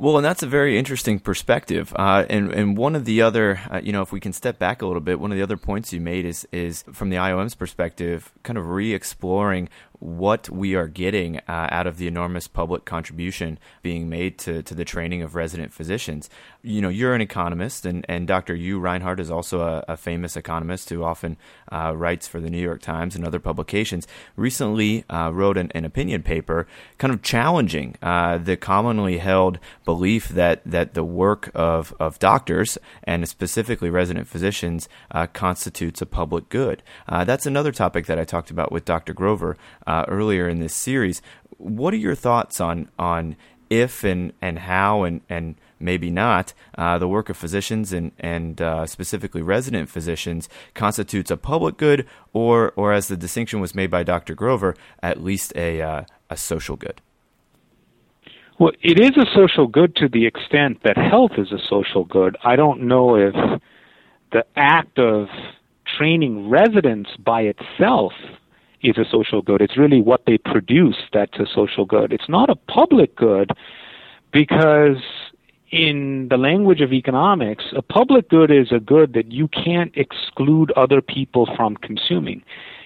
Well, 0.00 0.16
and 0.16 0.24
that's 0.24 0.44
a 0.44 0.46
very 0.46 0.78
interesting 0.78 1.18
perspective. 1.18 1.92
Uh, 1.96 2.24
and 2.30 2.52
and 2.52 2.78
one 2.78 2.94
of 2.94 3.04
the 3.04 3.20
other, 3.20 3.60
uh, 3.68 3.80
you 3.82 3.90
know, 3.90 4.00
if 4.00 4.12
we 4.12 4.20
can 4.20 4.32
step 4.32 4.56
back 4.56 4.80
a 4.80 4.86
little 4.86 5.00
bit, 5.00 5.18
one 5.18 5.32
of 5.32 5.36
the 5.36 5.42
other 5.42 5.56
points 5.56 5.92
you 5.92 6.00
made 6.00 6.24
is 6.24 6.46
is 6.52 6.84
from 6.92 7.10
the 7.10 7.16
IOM's 7.16 7.56
perspective, 7.56 8.30
kind 8.44 8.56
of 8.56 8.68
re-exploring 8.70 9.68
what 10.00 10.48
we 10.48 10.74
are 10.74 10.86
getting 10.86 11.38
uh, 11.48 11.68
out 11.70 11.86
of 11.86 11.96
the 11.96 12.06
enormous 12.06 12.46
public 12.46 12.84
contribution 12.84 13.58
being 13.82 14.08
made 14.08 14.38
to, 14.38 14.62
to 14.62 14.74
the 14.74 14.84
training 14.84 15.22
of 15.22 15.34
resident 15.34 15.72
physicians. 15.72 16.30
You 16.62 16.80
know, 16.80 16.88
you're 16.88 17.14
an 17.14 17.20
economist, 17.20 17.84
and, 17.84 18.04
and 18.08 18.26
Dr. 18.26 18.56
Uwe 18.56 18.80
Reinhardt 18.80 19.20
is 19.20 19.30
also 19.30 19.60
a, 19.60 19.84
a 19.88 19.96
famous 19.96 20.36
economist 20.36 20.90
who 20.90 21.02
often 21.02 21.36
uh, 21.72 21.94
writes 21.96 22.28
for 22.28 22.40
the 22.40 22.50
New 22.50 22.62
York 22.62 22.80
Times 22.80 23.16
and 23.16 23.24
other 23.24 23.40
publications. 23.40 24.06
Recently, 24.36 25.04
uh, 25.10 25.30
wrote 25.32 25.56
an, 25.56 25.72
an, 25.74 25.84
opinion 25.84 26.22
paper 26.22 26.66
kind 26.98 27.14
of 27.14 27.22
challenging 27.22 27.96
uh, 28.02 28.38
the 28.38 28.56
commonly 28.56 29.18
held 29.18 29.58
belief 29.84 30.28
that, 30.28 30.60
that 30.64 30.94
the 30.94 31.04
work 31.04 31.50
of, 31.54 31.94
of 31.98 32.18
doctors, 32.18 32.78
and 33.04 33.28
specifically 33.28 33.90
resident 33.90 34.28
physicians, 34.28 34.88
uh, 35.10 35.26
constitutes 35.26 36.02
a 36.02 36.06
public 36.06 36.48
good. 36.50 36.82
Uh, 37.08 37.24
that's 37.24 37.46
another 37.46 37.72
topic 37.72 38.06
that 38.06 38.18
I 38.18 38.24
talked 38.24 38.50
about 38.50 38.70
with 38.70 38.84
Dr. 38.84 39.12
Grover 39.12 39.56
uh, 39.88 40.04
earlier 40.06 40.48
in 40.48 40.60
this 40.60 40.74
series. 40.74 41.22
What 41.56 41.94
are 41.94 41.98
your 41.98 42.14
thoughts 42.14 42.60
on 42.60 42.88
on 42.98 43.36
if 43.70 44.04
and 44.04 44.32
and 44.40 44.60
how 44.60 45.02
and 45.02 45.22
and 45.28 45.56
maybe 45.80 46.10
not 46.10 46.52
uh, 46.76 46.98
the 46.98 47.08
work 47.08 47.30
of 47.30 47.36
physicians 47.36 47.92
and 47.92 48.12
and 48.18 48.60
uh, 48.60 48.86
specifically 48.86 49.42
resident 49.42 49.88
physicians 49.88 50.48
constitutes 50.74 51.30
a 51.30 51.36
public 51.36 51.78
good 51.78 52.06
or 52.32 52.72
or 52.76 52.92
as 52.92 53.08
the 53.08 53.16
distinction 53.16 53.60
was 53.60 53.74
made 53.74 53.90
by 53.90 54.02
Dr. 54.02 54.34
Grover, 54.34 54.76
at 55.02 55.22
least 55.22 55.52
a 55.56 55.80
uh, 55.80 56.04
a 56.28 56.36
social 56.36 56.76
good? 56.76 57.00
Well, 58.60 58.72
it 58.82 59.00
is 59.00 59.16
a 59.16 59.26
social 59.34 59.68
good 59.68 59.96
to 59.96 60.08
the 60.08 60.26
extent 60.26 60.82
that 60.82 60.96
health 60.96 61.32
is 61.38 61.50
a 61.52 61.60
social 61.68 62.04
good. 62.04 62.36
I 62.44 62.56
don't 62.56 62.82
know 62.82 63.16
if 63.16 63.34
the 64.32 64.44
act 64.56 64.98
of 64.98 65.28
training 65.96 66.50
residents 66.50 67.10
by 67.24 67.42
itself 67.42 68.12
is 68.82 68.96
a 68.98 69.04
social 69.10 69.42
good. 69.42 69.60
It's 69.60 69.76
really 69.76 70.00
what 70.00 70.22
they 70.26 70.38
produce 70.38 70.96
that's 71.12 71.38
a 71.38 71.46
social 71.52 71.84
good. 71.84 72.12
It's 72.12 72.28
not 72.28 72.50
a 72.50 72.56
public 72.56 73.16
good 73.16 73.52
because 74.32 75.02
in 75.70 76.28
the 76.30 76.36
language 76.36 76.80
of 76.80 76.92
economics, 76.92 77.64
a 77.76 77.82
public 77.82 78.28
good 78.28 78.50
is 78.50 78.72
a 78.72 78.80
good 78.80 79.12
that 79.14 79.32
you 79.32 79.48
can't 79.48 79.92
exclude 79.96 80.70
other 80.72 81.02
people 81.02 81.48
from 81.56 81.76
consuming. 81.76 82.42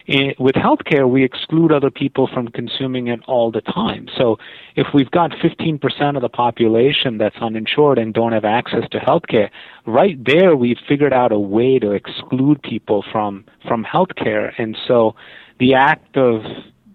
In, 0.06 0.34
with 0.36 0.56
healthcare, 0.56 1.08
we 1.08 1.22
exclude 1.22 1.70
other 1.70 1.90
people 1.90 2.26
from 2.26 2.48
consuming 2.48 3.06
it 3.06 3.20
all 3.28 3.52
the 3.52 3.60
time. 3.60 4.08
So 4.16 4.36
if 4.74 4.88
we've 4.92 5.10
got 5.12 5.30
15% 5.30 6.16
of 6.16 6.22
the 6.22 6.28
population 6.28 7.18
that's 7.18 7.36
uninsured 7.36 7.98
and 7.98 8.12
don't 8.12 8.32
have 8.32 8.44
access 8.44 8.82
to 8.90 8.98
healthcare, 8.98 9.50
right 9.86 10.18
there 10.24 10.56
we've 10.56 10.78
figured 10.88 11.12
out 11.12 11.30
a 11.30 11.38
way 11.38 11.78
to 11.78 11.92
exclude 11.92 12.60
people 12.62 13.04
from, 13.12 13.44
from 13.68 13.84
healthcare. 13.84 14.52
And 14.58 14.76
so 14.88 15.14
the 15.62 15.74
act 15.74 16.16
of 16.16 16.42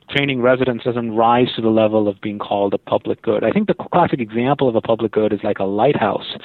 training 0.09 0.41
residents 0.41 0.83
doesn't 0.83 1.15
rise 1.15 1.47
to 1.55 1.61
the 1.61 1.69
level 1.69 2.09
of 2.09 2.19
being 2.19 2.37
called 2.37 2.73
a 2.73 2.77
public 2.77 3.21
good. 3.21 3.41
I 3.45 3.51
think 3.51 3.69
the 3.69 3.73
classic 3.73 4.19
example 4.19 4.67
of 4.67 4.75
a 4.75 4.81
public 4.81 5.13
good 5.13 5.31
is 5.31 5.39
like 5.41 5.59
a 5.59 5.63
lighthouse, 5.63 6.35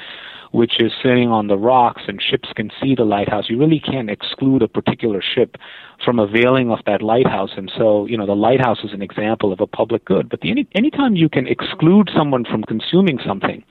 which 0.51 0.79
is 0.79 0.93
sitting 1.03 1.27
on 1.27 1.47
the 1.47 1.57
rocks 1.57 2.03
and 2.07 2.21
ships 2.21 2.47
can 2.55 2.71
see 2.81 2.95
the 2.95 3.03
lighthouse. 3.03 3.49
You 3.49 3.59
really 3.59 3.81
can't 3.81 4.09
exclude 4.09 4.61
a 4.61 4.69
particular 4.69 5.21
ship 5.21 5.57
from 6.05 6.17
availing 6.17 6.71
of 6.71 6.79
that 6.85 7.01
lighthouse. 7.01 7.51
And 7.57 7.69
so, 7.77 8.05
you 8.05 8.17
know, 8.17 8.25
the 8.25 8.37
lighthouse 8.37 8.85
is 8.85 8.93
an 8.93 9.01
example 9.01 9.51
of 9.51 9.59
a 9.59 9.67
public 9.67 10.05
good. 10.05 10.29
But 10.29 10.39
the, 10.39 10.49
any 10.49 10.65
anytime 10.75 11.17
you 11.17 11.27
can 11.27 11.45
exclude 11.45 12.09
someone 12.15 12.45
from 12.45 12.63
consuming 12.63 13.19
something, 13.27 13.65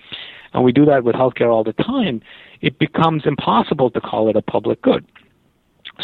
and 0.53 0.63
we 0.63 0.73
do 0.73 0.85
that 0.85 1.05
with 1.05 1.15
healthcare 1.15 1.51
all 1.51 1.65
the 1.65 1.73
time, 1.73 2.21
it 2.61 2.79
becomes 2.79 3.23
impossible 3.25 3.91
to 3.93 4.01
call 4.03 4.29
it 4.29 4.37
a 4.37 4.43
public 4.43 4.83
good. 4.83 5.07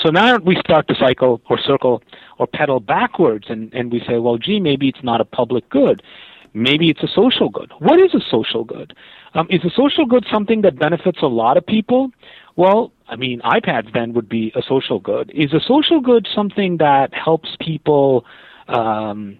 So 0.02 0.10
now 0.10 0.36
we 0.38 0.56
start 0.56 0.88
to 0.88 0.94
cycle 0.94 1.40
or 1.48 1.58
circle 1.58 2.02
or 2.38 2.46
pedal 2.46 2.80
backwards 2.80 3.46
and, 3.48 3.72
and 3.74 3.92
we 3.92 4.00
say, 4.06 4.18
well, 4.18 4.38
gee, 4.38 4.60
maybe 4.60 4.88
it's 4.88 5.02
not 5.02 5.20
a 5.20 5.24
public 5.24 5.68
good. 5.70 6.02
Maybe 6.54 6.88
it's 6.88 7.02
a 7.02 7.08
social 7.08 7.48
good. 7.48 7.72
What 7.78 8.00
is 8.00 8.14
a 8.14 8.20
social 8.30 8.64
good? 8.64 8.94
Um, 9.34 9.46
is 9.50 9.64
a 9.64 9.70
social 9.70 10.06
good 10.06 10.24
something 10.32 10.62
that 10.62 10.78
benefits 10.78 11.18
a 11.22 11.26
lot 11.26 11.56
of 11.56 11.66
people? 11.66 12.10
Well, 12.56 12.92
I 13.08 13.16
mean, 13.16 13.40
iPads 13.40 13.92
then 13.92 14.12
would 14.14 14.28
be 14.28 14.52
a 14.54 14.62
social 14.62 14.98
good. 14.98 15.30
Is 15.34 15.52
a 15.52 15.60
social 15.60 16.00
good 16.00 16.26
something 16.34 16.78
that 16.78 17.12
helps 17.14 17.50
people 17.60 18.24
um, 18.68 19.38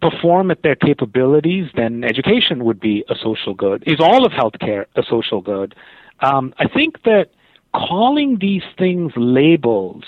perform 0.00 0.50
at 0.50 0.62
their 0.62 0.76
capabilities? 0.76 1.68
Then 1.74 2.04
education 2.04 2.64
would 2.64 2.80
be 2.80 3.04
a 3.08 3.14
social 3.16 3.54
good. 3.54 3.82
Is 3.86 4.00
all 4.00 4.24
of 4.24 4.32
healthcare 4.32 4.86
a 4.94 5.02
social 5.02 5.40
good? 5.40 5.74
Um, 6.20 6.54
I 6.58 6.68
think 6.68 7.02
that 7.02 7.30
calling 7.76 8.38
these 8.40 8.62
things 8.78 9.12
labels 9.16 10.04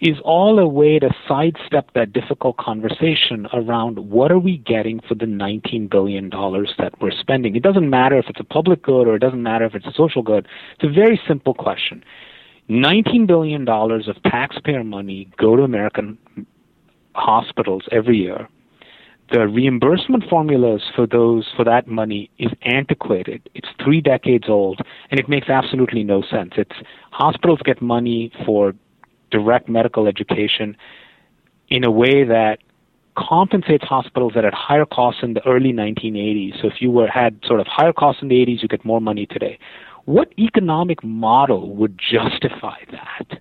is 0.00 0.16
all 0.24 0.58
a 0.58 0.66
way 0.66 0.98
to 0.98 1.08
sidestep 1.28 1.88
that 1.94 2.12
difficult 2.12 2.56
conversation 2.56 3.46
around 3.52 4.10
what 4.10 4.32
are 4.32 4.38
we 4.38 4.58
getting 4.58 4.98
for 5.08 5.14
the 5.14 5.26
$19 5.26 5.88
billion 5.88 6.28
that 6.28 6.92
we're 7.00 7.12
spending. 7.12 7.54
It 7.54 7.62
doesn't 7.62 7.88
matter 7.88 8.18
if 8.18 8.26
it's 8.28 8.40
a 8.40 8.44
public 8.44 8.82
good 8.82 9.06
or 9.06 9.14
it 9.14 9.20
doesn't 9.20 9.42
matter 9.42 9.64
if 9.64 9.76
it's 9.76 9.86
a 9.86 9.92
social 9.92 10.22
good. 10.22 10.48
It's 10.74 10.84
a 10.84 10.92
very 10.92 11.20
simple 11.28 11.54
question. 11.54 12.02
$19 12.68 13.28
billion 13.28 13.68
of 13.68 14.22
taxpayer 14.24 14.82
money 14.82 15.30
go 15.38 15.54
to 15.54 15.62
American 15.62 16.18
hospitals 17.14 17.84
every 17.92 18.16
year 18.16 18.48
the 19.32 19.48
reimbursement 19.48 20.24
formulas 20.28 20.82
for 20.94 21.06
those 21.06 21.48
for 21.56 21.64
that 21.64 21.88
money 21.88 22.30
is 22.38 22.50
antiquated. 22.62 23.48
It's 23.54 23.68
three 23.82 24.00
decades 24.00 24.44
old, 24.48 24.80
and 25.10 25.18
it 25.18 25.28
makes 25.28 25.48
absolutely 25.48 26.04
no 26.04 26.22
sense. 26.22 26.52
It's 26.56 26.76
hospitals 27.10 27.60
get 27.64 27.80
money 27.80 28.30
for 28.44 28.74
direct 29.30 29.68
medical 29.68 30.06
education 30.06 30.76
in 31.68 31.82
a 31.82 31.90
way 31.90 32.24
that 32.24 32.58
compensates 33.16 33.84
hospitals 33.84 34.32
that 34.34 34.44
had 34.44 34.54
higher 34.54 34.84
costs 34.84 35.22
in 35.22 35.34
the 35.34 35.46
early 35.46 35.72
1980s. 35.72 36.60
So 36.60 36.68
if 36.68 36.74
you 36.80 36.90
were 36.90 37.08
had 37.08 37.38
sort 37.46 37.60
of 37.60 37.66
higher 37.66 37.92
costs 37.92 38.22
in 38.22 38.28
the 38.28 38.36
80s, 38.36 38.62
you 38.62 38.68
get 38.68 38.84
more 38.84 39.00
money 39.00 39.26
today. 39.26 39.58
What 40.04 40.32
economic 40.38 41.02
model 41.02 41.74
would 41.74 41.98
justify 41.98 42.78
that? 42.90 43.38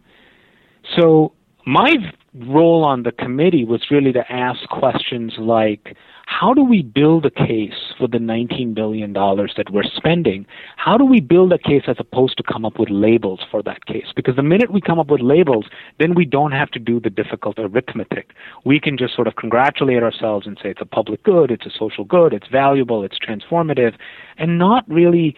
So 0.96 1.34
my 1.66 1.96
role 2.34 2.84
on 2.84 3.04
the 3.04 3.12
committee 3.12 3.66
was 3.66 3.92
really 3.92 4.14
to 4.14 4.32
ask 4.32 4.68
questions 4.70 5.34
like 5.38 5.98
how 6.28 6.54
do 6.54 6.64
we 6.64 6.82
build 6.82 7.26
a 7.26 7.30
case 7.30 7.94
for 7.98 8.08
the 8.08 8.18
$19 8.18 8.74
billion 8.74 9.12
that 9.12 9.66
we're 9.70 9.84
spending? 9.84 10.46
How 10.78 10.98
do 10.98 11.04
we 11.04 11.20
build 11.20 11.52
a 11.52 11.58
case 11.58 11.84
as 11.88 11.98
opposed 12.00 12.38
to 12.38 12.44
come 12.44 12.64
up 12.64 12.80
with 12.80 12.90
labels 12.90 13.42
for 13.52 13.62
that 13.64 13.86
case? 13.86 14.06
Because 14.16 14.38
the 14.38 14.44
minute 14.44 14.72
we 14.72 14.80
come 14.80 14.98
up 14.98 15.12
with 15.12 15.20
labels, 15.20 15.66
then 16.00 16.16
we 16.16 16.24
don't 16.24 16.54
have 16.54 16.72
to 16.72 16.80
do 16.80 17.02
the 17.02 17.10
difficult 17.10 17.60
arithmetic. 17.60 18.32
We 18.64 18.80
can 18.80 18.98
just 18.98 19.14
sort 19.14 19.28
of 19.28 19.36
congratulate 19.36 20.02
ourselves 20.02 20.48
and 20.48 20.58
say 20.64 20.70
it's 20.70 20.82
a 20.82 20.86
public 20.86 21.22
good, 21.24 21.52
it's 21.52 21.66
a 21.66 21.78
social 21.78 22.06
good, 22.06 22.32
it's 22.34 22.48
valuable, 22.48 23.04
it's 23.04 23.20
transformative, 23.20 23.96
and 24.38 24.58
not 24.58 24.90
really 24.90 25.36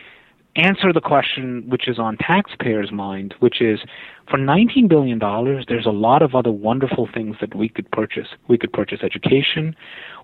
answer 0.56 0.94
the 0.94 1.02
question 1.02 1.64
which 1.68 1.88
is 1.88 1.98
on 1.98 2.18
taxpayers' 2.18 2.92
mind, 2.92 3.34
which 3.40 3.62
is 3.62 3.80
for 4.30 4.38
$19 4.38 4.88
billion, 4.88 5.20
there's 5.68 5.86
a 5.86 5.92
lot 5.92 6.22
of 6.22 6.36
other 6.36 6.52
wonderful 6.52 7.10
things 7.14 7.36
that 7.42 7.56
we 7.56 7.70
could 7.70 7.90
purchase. 7.92 8.28
We 8.48 8.58
could 8.58 8.72
purchase 8.72 9.00
education, 9.04 9.76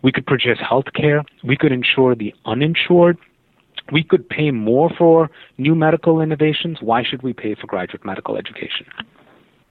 we 0.04 0.12
could 0.12 0.26
purchase 0.26 0.60
health 0.60 0.94
care, 0.96 1.24
we 1.44 1.58
could 1.58 1.72
insure 1.72 2.16
the 2.16 2.34
uninsured, 2.46 3.18
we 3.92 4.04
could 4.04 4.28
pay 4.30 4.52
more 4.52 4.90
for 4.98 5.30
new 5.58 5.74
medical 5.74 6.22
innovations. 6.22 6.78
Why 6.82 7.04
should 7.04 7.24
we 7.24 7.34
pay 7.34 7.56
for 7.56 7.68
graduate 7.68 8.06
medical 8.06 8.38
education? 8.38 8.86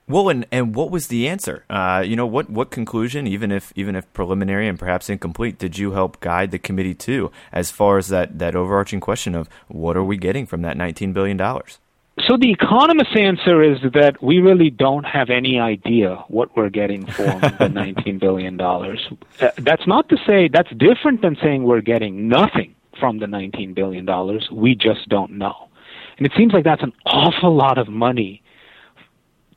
Well, 0.09 0.31
and, 0.31 0.47
and 0.51 0.75
what 0.75 0.91
was 0.91 1.09
the 1.09 1.29
answer? 1.29 1.65
Uh, 1.69 2.03
you 2.05 2.17
know, 2.17 2.27
what, 2.27 2.49
what 2.49 2.71
conclusion, 2.71 3.27
even 3.27 3.53
if 3.53 3.73
even 3.77 3.95
if 3.95 4.11
preliminary 4.15 4.67
and 4.67 4.79
perhaps 4.79 5.11
incomplete, 5.11 5.59
did 5.59 5.77
you 5.77 5.93
help 5.93 6.19
guide 6.21 6.51
the 6.51 6.59
committee 6.59 6.95
to 6.95 7.31
as 7.53 7.71
far 7.71 7.99
as 7.99 8.09
that, 8.09 8.39
that 8.39 8.57
overarching 8.57 9.01
question 9.01 9.35
of 9.35 9.49
what 9.69 9.97
are 9.97 10.05
we 10.05 10.17
getting 10.17 10.47
from 10.47 10.63
that 10.63 10.77
$19 10.77 11.13
billion? 11.13 11.39
So 12.27 12.37
the 12.37 12.51
economist's 12.51 13.15
answer 13.17 13.63
is 13.63 13.79
that 13.93 14.23
we 14.23 14.39
really 14.39 14.71
don't 14.71 15.05
have 15.05 15.31
any 15.31 15.61
idea 15.61 16.17
what 16.29 16.57
we're 16.57 16.71
getting 16.71 17.07
for 17.07 17.23
the 17.23 17.69
$19 17.71 18.19
billion. 18.19 18.61
Uh, 18.61 19.51
that's 19.59 19.87
not 19.87 20.09
to 20.09 20.17
say, 20.27 20.49
that's 20.49 20.71
different 20.71 21.23
than 21.23 21.37
saying 21.43 21.63
we're 21.63 21.81
getting 21.81 22.29
nothing 22.29 22.75
from 22.99 23.19
the 23.19 23.27
$19 23.27 23.75
billion. 23.75 24.07
We 24.51 24.75
just 24.75 25.09
don't 25.09 25.33
know. 25.33 25.69
And 26.17 26.27
it 26.27 26.33
seems 26.37 26.53
like 26.53 26.65
that's 26.65 26.83
an 26.83 26.93
awful 27.07 27.55
lot 27.55 27.79
of 27.79 27.89
money 27.89 28.43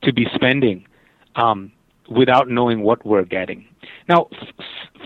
to 0.03 0.13
be 0.13 0.27
spending 0.33 0.85
um, 1.35 1.71
without 2.09 2.49
knowing 2.49 2.81
what 2.81 3.05
we're 3.05 3.23
getting. 3.25 3.65
Now, 4.09 4.27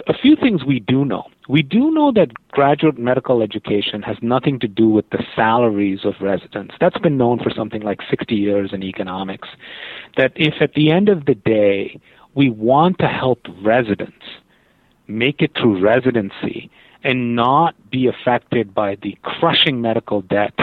a 0.07 0.13
few 0.13 0.35
things 0.35 0.63
we 0.65 0.79
do 0.79 1.05
know. 1.05 1.25
We 1.47 1.61
do 1.61 1.91
know 1.91 2.11
that 2.13 2.33
graduate 2.49 2.97
medical 2.97 3.41
education 3.41 4.01
has 4.01 4.17
nothing 4.21 4.59
to 4.59 4.67
do 4.67 4.89
with 4.89 5.09
the 5.11 5.23
salaries 5.35 5.99
of 6.03 6.15
residents. 6.21 6.73
That's 6.79 6.97
been 6.97 7.17
known 7.17 7.39
for 7.39 7.51
something 7.55 7.81
like 7.81 7.99
60 8.09 8.33
years 8.33 8.71
in 8.73 8.83
economics. 8.83 9.47
That 10.17 10.31
if 10.35 10.55
at 10.61 10.73
the 10.73 10.91
end 10.91 11.09
of 11.09 11.25
the 11.25 11.35
day 11.35 11.99
we 12.33 12.49
want 12.49 12.99
to 12.99 13.07
help 13.07 13.39
residents 13.63 14.25
make 15.07 15.41
it 15.41 15.51
through 15.55 15.81
residency 15.81 16.69
and 17.03 17.35
not 17.35 17.75
be 17.91 18.07
affected 18.07 18.73
by 18.73 18.97
the 19.03 19.15
crushing 19.21 19.79
medical 19.81 20.21
debt 20.21 20.53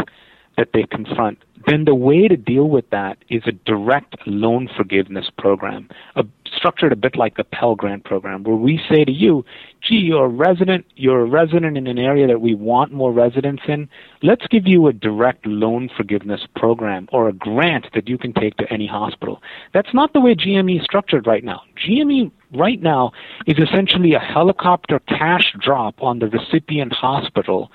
that 0.57 0.71
they 0.75 0.83
confront, 0.83 1.39
then 1.67 1.85
the 1.85 1.95
way 1.95 2.29
to 2.29 2.37
deal 2.37 2.69
with 2.69 2.89
that 2.91 3.19
is 3.29 3.43
a 3.47 3.53
direct 3.53 4.17
loan 4.27 4.69
forgiveness 4.77 5.27
program, 5.39 5.89
a, 6.17 6.25
structured 6.57 6.93
a 6.93 6.97
bit 6.97 7.17
like 7.17 7.37
the 7.37 7.45
Pell 7.45 7.75
Grant 7.75 8.05
program, 8.05 8.43
where 8.45 8.57
we 8.57 8.81
say 8.89 9.05
to 9.05 9.13
you, 9.13 9.45
gee, 9.83 9.97
you're 9.97 10.27
a 10.27 10.29
resident, 10.29 10.87
you're 10.97 11.21
a 11.21 11.27
resident 11.27 11.77
in 11.77 11.87
an 11.87 11.99
area 11.99 12.27
that 12.27 12.41
we 12.41 12.55
want 12.55 12.93
more 12.93 13.13
residents 13.13 13.63
in. 13.69 13.89
Let's 14.23 14.47
give 14.47 14.67
you 14.67 14.87
a 14.87 14.93
direct 14.93 15.47
loan 15.47 15.91
forgiveness 15.97 16.43
program 16.57 17.09
or 17.13 17.29
a 17.29 17.33
grant 17.33 17.87
that 17.95 18.09
you 18.09 18.19
can 18.19 18.33
take 18.33 18.57
to 18.57 18.73
any 18.73 18.87
hospital. 18.87 19.43
That's 19.75 19.93
not 19.93 20.13
the 20.13 20.21
way 20.21 20.35
GME 20.35 20.79
is 20.79 20.85
structured 20.85 21.27
right 21.27 21.45
now. 21.45 21.63
GME 21.87 22.31
right 22.55 22.81
now 22.81 23.13
is 23.47 23.59
essentially 23.59 24.15
a 24.15 24.19
helicopter 24.19 25.01
cash 25.01 25.55
drop 25.61 26.03
on 26.03 26.19
the 26.19 26.29
recipient 26.29 26.93
hospital 26.93 27.71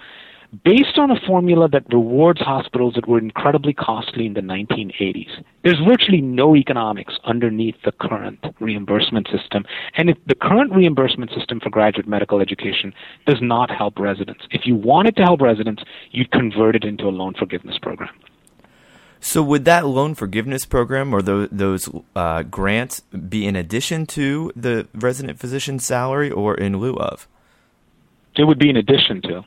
based 0.64 0.98
on 0.98 1.12
a 1.12 1.20
formula 1.28 1.68
that 1.70 1.84
rewards 1.92 2.40
hospitals 2.40 2.94
that 2.96 3.08
were 3.08 3.20
incredibly 3.20 3.74
costly 3.74 4.26
in 4.26 4.34
the 4.34 4.42
1980s. 4.42 5.44
There's 5.64 5.80
virtually 5.80 6.22
no 6.22 6.56
economics 6.56 7.16
underneath 7.26 7.76
the 7.84 7.92
current 7.92 8.40
reimbursement 8.60 9.28
system. 9.28 9.66
And 9.96 10.10
if 10.10 10.18
the 10.26 10.36
current 10.36 10.74
reimbursement 10.74 11.32
system 11.32 11.60
for 11.60 11.70
graduate 11.70 12.08
medical 12.08 12.40
education 12.40 12.94
does 13.26 13.42
not 13.42 13.70
help 13.70 14.00
residents, 14.00 14.48
if 14.52 14.66
you 14.66 14.76
wanted 14.76 15.16
to 15.18 15.24
help 15.24 15.42
residents, 15.42 15.84
you'd 16.12 16.32
convert 16.32 16.76
it 16.76 16.84
into 16.86 17.06
a 17.06 17.10
loan 17.10 17.34
forgiveness 17.34 17.78
program. 17.78 18.14
So, 19.20 19.42
would 19.42 19.66
that 19.66 19.86
loan 19.88 20.14
forgiveness 20.14 20.66
program 20.66 21.14
or 21.14 21.24
those, 21.24 21.50
those 21.52 21.90
uh, 22.16 22.44
grants 22.44 23.02
be 23.02 23.48
in 23.48 23.56
addition 23.56 24.06
to 24.08 24.52
the 24.56 24.88
resident 24.94 25.40
physician 25.40 25.80
salary 25.80 26.30
or 26.30 26.54
in 26.54 26.78
lieu 26.78 26.94
of? 26.94 27.28
It 28.38 28.44
would 28.44 28.60
be 28.60 28.70
in 28.70 28.78
addition 28.78 29.22
to. 29.24 29.44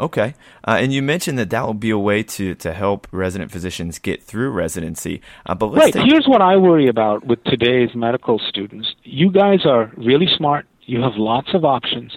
Okay. 0.00 0.34
Uh, 0.66 0.78
and 0.80 0.92
you 0.92 1.02
mentioned 1.02 1.38
that 1.38 1.50
that 1.50 1.66
will 1.66 1.74
be 1.74 1.90
a 1.90 1.98
way 1.98 2.22
to, 2.22 2.54
to 2.56 2.72
help 2.72 3.08
resident 3.10 3.50
physicians 3.50 3.98
get 3.98 4.22
through 4.22 4.50
residency. 4.50 5.20
Uh, 5.46 5.54
but 5.54 5.70
right. 5.70 5.92
Take- 5.92 6.06
Here's 6.06 6.26
what 6.26 6.40
I 6.40 6.56
worry 6.56 6.88
about 6.88 7.26
with 7.26 7.42
today's 7.44 7.94
medical 7.94 8.38
students. 8.38 8.94
You 9.02 9.30
guys 9.32 9.66
are 9.66 9.92
really 9.96 10.28
smart. 10.36 10.66
You 10.82 11.00
have 11.02 11.16
lots 11.16 11.52
of 11.52 11.64
options. 11.64 12.16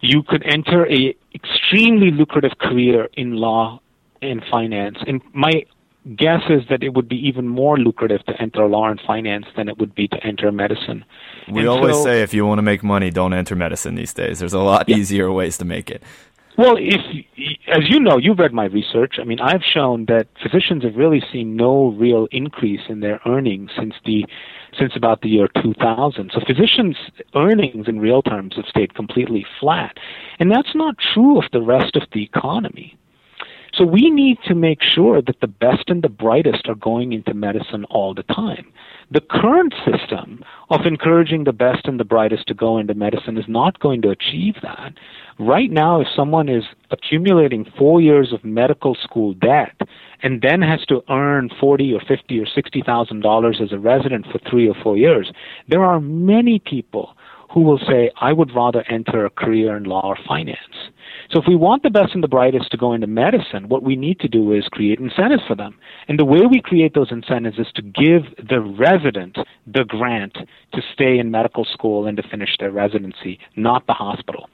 You 0.00 0.22
could 0.22 0.44
enter 0.44 0.86
a 0.86 1.16
extremely 1.34 2.10
lucrative 2.10 2.58
career 2.58 3.08
in 3.14 3.32
law 3.32 3.80
and 4.22 4.42
finance. 4.50 4.98
And 5.06 5.20
my 5.34 5.64
guess 6.14 6.42
is 6.48 6.62
that 6.70 6.82
it 6.82 6.94
would 6.94 7.08
be 7.08 7.16
even 7.26 7.48
more 7.48 7.76
lucrative 7.76 8.24
to 8.26 8.40
enter 8.40 8.66
law 8.66 8.88
and 8.88 9.00
finance 9.04 9.46
than 9.56 9.68
it 9.68 9.78
would 9.78 9.94
be 9.94 10.06
to 10.08 10.24
enter 10.24 10.52
medicine. 10.52 11.04
We 11.48 11.60
and 11.60 11.68
always 11.68 11.96
so, 11.96 12.04
say 12.04 12.22
if 12.22 12.32
you 12.32 12.46
want 12.46 12.58
to 12.58 12.62
make 12.62 12.84
money, 12.84 13.10
don't 13.10 13.32
enter 13.32 13.56
medicine 13.56 13.96
these 13.96 14.12
days. 14.12 14.38
There's 14.38 14.52
a 14.52 14.60
lot 14.60 14.88
yeah. 14.88 14.96
easier 14.96 15.32
ways 15.32 15.58
to 15.58 15.64
make 15.64 15.90
it. 15.90 16.02
Well, 16.58 16.76
if 16.78 17.00
as 17.68 17.88
you 17.90 18.00
know, 18.00 18.16
you've 18.16 18.38
read 18.38 18.54
my 18.54 18.64
research. 18.64 19.16
I 19.20 19.24
mean, 19.24 19.40
I've 19.40 19.62
shown 19.62 20.06
that 20.06 20.28
physicians 20.42 20.84
have 20.84 20.96
really 20.96 21.22
seen 21.30 21.54
no 21.54 21.88
real 21.88 22.28
increase 22.30 22.80
in 22.88 23.00
their 23.00 23.20
earnings 23.26 23.70
since 23.78 23.94
the 24.06 24.24
since 24.78 24.92
about 24.96 25.20
the 25.20 25.28
year 25.28 25.48
2000. 25.62 26.30
So 26.32 26.40
physicians' 26.46 26.96
earnings 27.34 27.88
in 27.88 28.00
real 28.00 28.22
terms 28.22 28.54
have 28.56 28.66
stayed 28.66 28.94
completely 28.94 29.44
flat, 29.60 29.98
and 30.38 30.50
that's 30.50 30.74
not 30.74 30.96
true 31.14 31.38
of 31.38 31.44
the 31.52 31.62
rest 31.62 31.94
of 31.94 32.02
the 32.12 32.22
economy. 32.22 32.96
So 33.76 33.84
we 33.84 34.08
need 34.08 34.38
to 34.46 34.54
make 34.54 34.80
sure 34.82 35.20
that 35.20 35.40
the 35.40 35.46
best 35.46 35.88
and 35.88 36.02
the 36.02 36.08
brightest 36.08 36.66
are 36.66 36.74
going 36.74 37.12
into 37.12 37.34
medicine 37.34 37.84
all 37.90 38.14
the 38.14 38.22
time. 38.22 38.72
The 39.10 39.20
current 39.20 39.74
system 39.84 40.42
of 40.70 40.86
encouraging 40.86 41.44
the 41.44 41.52
best 41.52 41.86
and 41.86 42.00
the 42.00 42.04
brightest 42.04 42.46
to 42.48 42.54
go 42.54 42.78
into 42.78 42.94
medicine 42.94 43.36
is 43.36 43.44
not 43.46 43.78
going 43.78 44.00
to 44.02 44.10
achieve 44.10 44.54
that. 44.62 44.94
Right 45.38 45.70
now, 45.70 46.00
if 46.00 46.08
someone 46.16 46.48
is 46.48 46.64
accumulating 46.90 47.70
four 47.78 48.00
years 48.00 48.32
of 48.32 48.44
medical 48.44 48.94
school 48.94 49.34
debt 49.34 49.78
and 50.22 50.40
then 50.40 50.62
has 50.62 50.84
to 50.86 51.02
earn 51.10 51.50
forty 51.60 51.92
or 51.92 52.00
fifty 52.00 52.40
or 52.40 52.46
sixty 52.46 52.80
thousand 52.80 53.20
dollars 53.20 53.60
as 53.62 53.72
a 53.72 53.78
resident 53.78 54.26
for 54.32 54.38
three 54.50 54.68
or 54.68 54.74
four 54.82 54.96
years, 54.96 55.30
there 55.68 55.84
are 55.84 56.00
many 56.00 56.58
people 56.58 57.15
who 57.52 57.60
will 57.60 57.78
say, 57.78 58.10
I 58.20 58.32
would 58.32 58.54
rather 58.54 58.84
enter 58.90 59.24
a 59.24 59.30
career 59.30 59.76
in 59.76 59.84
law 59.84 60.02
or 60.04 60.16
finance. 60.26 60.58
So 61.30 61.40
if 61.40 61.46
we 61.48 61.56
want 61.56 61.82
the 61.82 61.90
best 61.90 62.14
and 62.14 62.22
the 62.22 62.28
brightest 62.28 62.70
to 62.70 62.76
go 62.76 62.92
into 62.92 63.06
medicine, 63.06 63.68
what 63.68 63.82
we 63.82 63.96
need 63.96 64.20
to 64.20 64.28
do 64.28 64.52
is 64.52 64.64
create 64.70 65.00
incentives 65.00 65.42
for 65.46 65.54
them. 65.56 65.76
And 66.08 66.18
the 66.18 66.24
way 66.24 66.40
we 66.48 66.60
create 66.60 66.94
those 66.94 67.10
incentives 67.10 67.58
is 67.58 67.66
to 67.74 67.82
give 67.82 68.22
the 68.48 68.60
resident 68.60 69.36
the 69.66 69.84
grant 69.84 70.34
to 70.34 70.82
stay 70.92 71.18
in 71.18 71.30
medical 71.30 71.64
school 71.64 72.06
and 72.06 72.16
to 72.16 72.22
finish 72.28 72.56
their 72.58 72.70
residency, 72.70 73.38
not 73.56 73.86
the 73.86 73.92
hospital. 73.92 74.48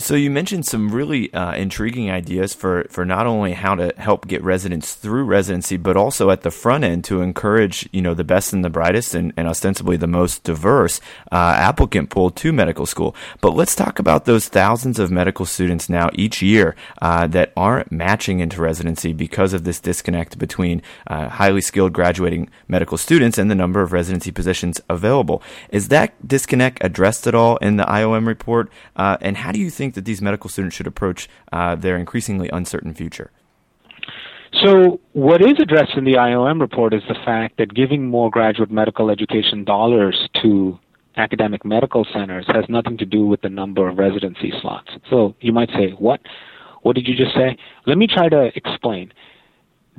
So 0.00 0.14
you 0.14 0.30
mentioned 0.30 0.64
some 0.64 0.88
really 0.88 1.30
uh, 1.34 1.52
intriguing 1.52 2.10
ideas 2.10 2.54
for, 2.54 2.86
for 2.88 3.04
not 3.04 3.26
only 3.26 3.52
how 3.52 3.74
to 3.74 3.92
help 3.98 4.26
get 4.26 4.42
residents 4.42 4.94
through 4.94 5.24
residency, 5.24 5.76
but 5.76 5.94
also 5.94 6.30
at 6.30 6.40
the 6.40 6.50
front 6.50 6.84
end 6.84 7.04
to 7.04 7.20
encourage 7.20 7.86
you 7.92 8.00
know 8.00 8.14
the 8.14 8.24
best 8.24 8.54
and 8.54 8.64
the 8.64 8.70
brightest 8.70 9.14
and, 9.14 9.34
and 9.36 9.46
ostensibly 9.46 9.98
the 9.98 10.06
most 10.06 10.42
diverse 10.42 11.02
uh, 11.30 11.52
applicant 11.54 12.08
pool 12.08 12.30
to 12.30 12.50
medical 12.50 12.86
school. 12.86 13.14
But 13.42 13.50
let's 13.50 13.76
talk 13.76 13.98
about 13.98 14.24
those 14.24 14.48
thousands 14.48 14.98
of 14.98 15.10
medical 15.10 15.44
students 15.44 15.90
now 15.90 16.08
each 16.14 16.40
year 16.40 16.76
uh, 17.02 17.26
that 17.26 17.52
aren't 17.54 17.92
matching 17.92 18.40
into 18.40 18.62
residency 18.62 19.12
because 19.12 19.52
of 19.52 19.64
this 19.64 19.80
disconnect 19.80 20.38
between 20.38 20.80
uh, 21.08 21.28
highly 21.28 21.60
skilled 21.60 21.92
graduating 21.92 22.48
medical 22.68 22.96
students 22.96 23.36
and 23.36 23.50
the 23.50 23.54
number 23.54 23.82
of 23.82 23.92
residency 23.92 24.30
positions 24.30 24.80
available. 24.88 25.42
Is 25.68 25.88
that 25.88 26.14
disconnect 26.26 26.78
addressed 26.80 27.26
at 27.26 27.34
all 27.34 27.58
in 27.58 27.76
the 27.76 27.84
IOM 27.84 28.26
report? 28.26 28.70
Uh, 28.96 29.18
and 29.20 29.36
how 29.36 29.52
do 29.52 29.58
you 29.58 29.68
think 29.68 29.89
think 29.90 29.96
that 29.96 30.08
these 30.08 30.22
medical 30.22 30.48
students 30.48 30.76
should 30.76 30.86
approach 30.86 31.28
uh, 31.52 31.74
their 31.74 31.96
increasingly 31.96 32.48
uncertain 32.52 32.94
future? 32.94 33.30
So, 34.62 35.00
what 35.12 35.40
is 35.42 35.54
addressed 35.60 35.96
in 35.96 36.04
the 36.04 36.14
IOM 36.14 36.60
report 36.60 36.92
is 36.92 37.02
the 37.08 37.14
fact 37.24 37.58
that 37.58 37.72
giving 37.74 38.06
more 38.06 38.30
graduate 38.30 38.70
medical 38.70 39.10
education 39.10 39.64
dollars 39.64 40.28
to 40.42 40.78
academic 41.16 41.64
medical 41.64 42.04
centers 42.12 42.46
has 42.48 42.64
nothing 42.68 42.96
to 42.98 43.06
do 43.06 43.26
with 43.26 43.40
the 43.42 43.48
number 43.48 43.88
of 43.88 43.98
residency 43.98 44.52
slots. 44.60 44.90
So, 45.08 45.34
you 45.40 45.52
might 45.52 45.70
say, 45.70 45.90
What? 45.98 46.20
What 46.82 46.96
did 46.96 47.06
you 47.06 47.14
just 47.14 47.34
say? 47.34 47.56
Let 47.86 47.98
me 47.98 48.06
try 48.06 48.28
to 48.28 48.50
explain. 48.54 49.12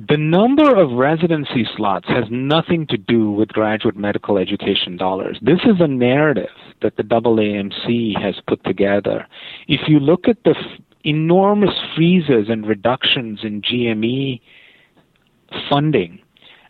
The 0.08 0.16
number 0.16 0.74
of 0.74 0.92
residency 0.92 1.64
slots 1.76 2.08
has 2.08 2.24
nothing 2.28 2.88
to 2.88 2.96
do 2.96 3.30
with 3.30 3.50
graduate 3.50 3.96
medical 3.96 4.36
education 4.36 4.96
dollars. 4.96 5.38
This 5.40 5.60
is 5.64 5.80
a 5.80 5.86
narrative 5.86 6.50
that 6.80 6.96
the 6.96 7.04
AAMC 7.04 8.20
has 8.20 8.34
put 8.48 8.64
together. 8.64 9.28
If 9.68 9.88
you 9.88 10.00
look 10.00 10.26
at 10.26 10.42
the 10.42 10.56
f- 10.58 10.80
enormous 11.04 11.74
freezes 11.94 12.48
and 12.48 12.66
reductions 12.66 13.40
in 13.44 13.62
GME 13.62 14.40
funding 15.70 16.20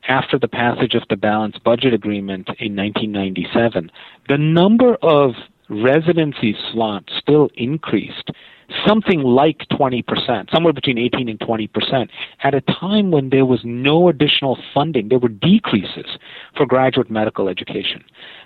after 0.09 0.39
the 0.39 0.49
passage 0.49 0.95
of 0.95 1.05
the 1.09 1.17
Balanced 1.17 1.65
Budget 1.65 1.95
Agreement 1.95 2.49
in 2.59 2.77
1997, 2.77 3.91
the 4.29 4.37
number 4.37 4.97
of 4.97 5.31
residency 5.71 6.55
slots 6.71 7.15
still 7.19 7.49
increased 7.55 8.31
something 8.87 9.23
like 9.23 9.59
20%, 9.73 10.51
somewhere 10.51 10.73
between 10.73 10.99
18 10.99 11.29
and 11.29 11.39
20%, 11.41 12.09
at 12.43 12.55
a 12.55 12.61
time 12.61 13.11
when 13.11 13.31
there 13.31 13.47
was 13.47 13.61
no 13.65 14.09
additional 14.09 14.59
funding. 14.75 15.09
There 15.09 15.19
were 15.19 15.29
decreases 15.29 16.19
for 16.57 16.67
graduate 16.67 17.11
medical 17.11 17.49
education. 17.49 18.05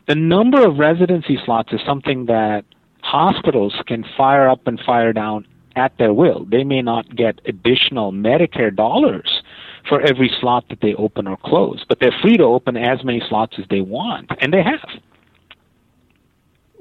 The 0.08 0.14
number 0.14 0.66
of 0.66 0.78
residency 0.78 1.38
slots 1.44 1.72
is 1.72 1.80
something 1.86 2.26
that 2.26 2.64
hospitals 3.02 3.74
can 3.86 4.04
fire 4.16 4.48
up 4.48 4.66
and 4.66 4.80
fire 4.80 5.12
down 5.12 5.46
at 5.76 5.96
their 5.98 6.12
will. 6.12 6.44
They 6.46 6.64
may 6.64 6.82
not 6.82 7.14
get 7.14 7.40
additional 7.44 8.12
Medicare 8.12 8.74
dollars 8.74 9.42
for 9.88 10.00
every 10.00 10.30
slot 10.40 10.64
that 10.70 10.80
they 10.80 10.94
open 10.94 11.26
or 11.28 11.36
close, 11.36 11.84
but 11.88 12.00
they're 12.00 12.16
free 12.22 12.36
to 12.38 12.44
open 12.44 12.76
as 12.76 13.04
many 13.04 13.22
slots 13.28 13.56
as 13.58 13.66
they 13.70 13.80
want, 13.80 14.30
and 14.40 14.52
they 14.52 14.62
have. 14.62 14.88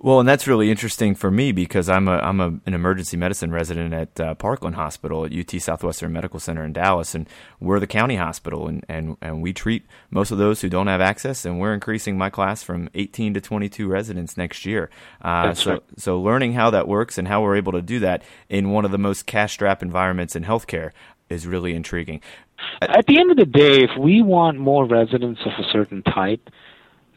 Well, 0.05 0.19
and 0.19 0.29
that's 0.29 0.45
really 0.45 0.69
interesting 0.69 1.15
for 1.15 1.31
me 1.31 1.51
because 1.51 1.89
I'm 1.89 2.07
a 2.07 2.17
I'm 2.17 2.39
a, 2.39 2.59
an 2.67 2.75
emergency 2.75 3.17
medicine 3.17 3.51
resident 3.51 3.91
at 3.91 4.19
uh, 4.19 4.35
Parkland 4.35 4.75
Hospital 4.75 5.25
at 5.25 5.33
UT 5.33 5.59
Southwestern 5.59 6.13
Medical 6.13 6.39
Center 6.39 6.63
in 6.63 6.73
Dallas, 6.73 7.15
and 7.15 7.27
we're 7.59 7.79
the 7.79 7.87
county 7.87 8.15
hospital, 8.15 8.67
and, 8.67 8.85
and, 8.87 9.17
and 9.19 9.41
we 9.41 9.51
treat 9.51 9.83
most 10.11 10.29
of 10.29 10.37
those 10.37 10.61
who 10.61 10.69
don't 10.69 10.85
have 10.85 11.01
access, 11.01 11.43
and 11.43 11.59
we're 11.59 11.73
increasing 11.73 12.19
my 12.19 12.29
class 12.29 12.61
from 12.61 12.87
18 12.93 13.33
to 13.33 13.41
22 13.41 13.87
residents 13.87 14.37
next 14.37 14.63
year. 14.63 14.91
Uh, 15.23 15.55
so 15.55 15.71
right. 15.71 15.81
so 15.97 16.21
learning 16.21 16.53
how 16.53 16.69
that 16.69 16.87
works 16.87 17.17
and 17.17 17.27
how 17.27 17.41
we're 17.41 17.55
able 17.55 17.71
to 17.71 17.81
do 17.81 17.97
that 17.97 18.21
in 18.47 18.69
one 18.69 18.85
of 18.85 18.91
the 18.91 18.99
most 18.99 19.25
cash 19.25 19.53
strapped 19.53 19.81
environments 19.81 20.35
in 20.35 20.43
healthcare 20.43 20.91
is 21.31 21.47
really 21.47 21.73
intriguing. 21.73 22.21
At 22.79 23.07
the 23.07 23.19
end 23.19 23.31
of 23.31 23.37
the 23.37 23.45
day, 23.45 23.81
if 23.81 23.97
we 23.99 24.21
want 24.21 24.59
more 24.59 24.85
residents 24.85 25.41
of 25.47 25.53
a 25.57 25.67
certain 25.71 26.03
type, 26.03 26.47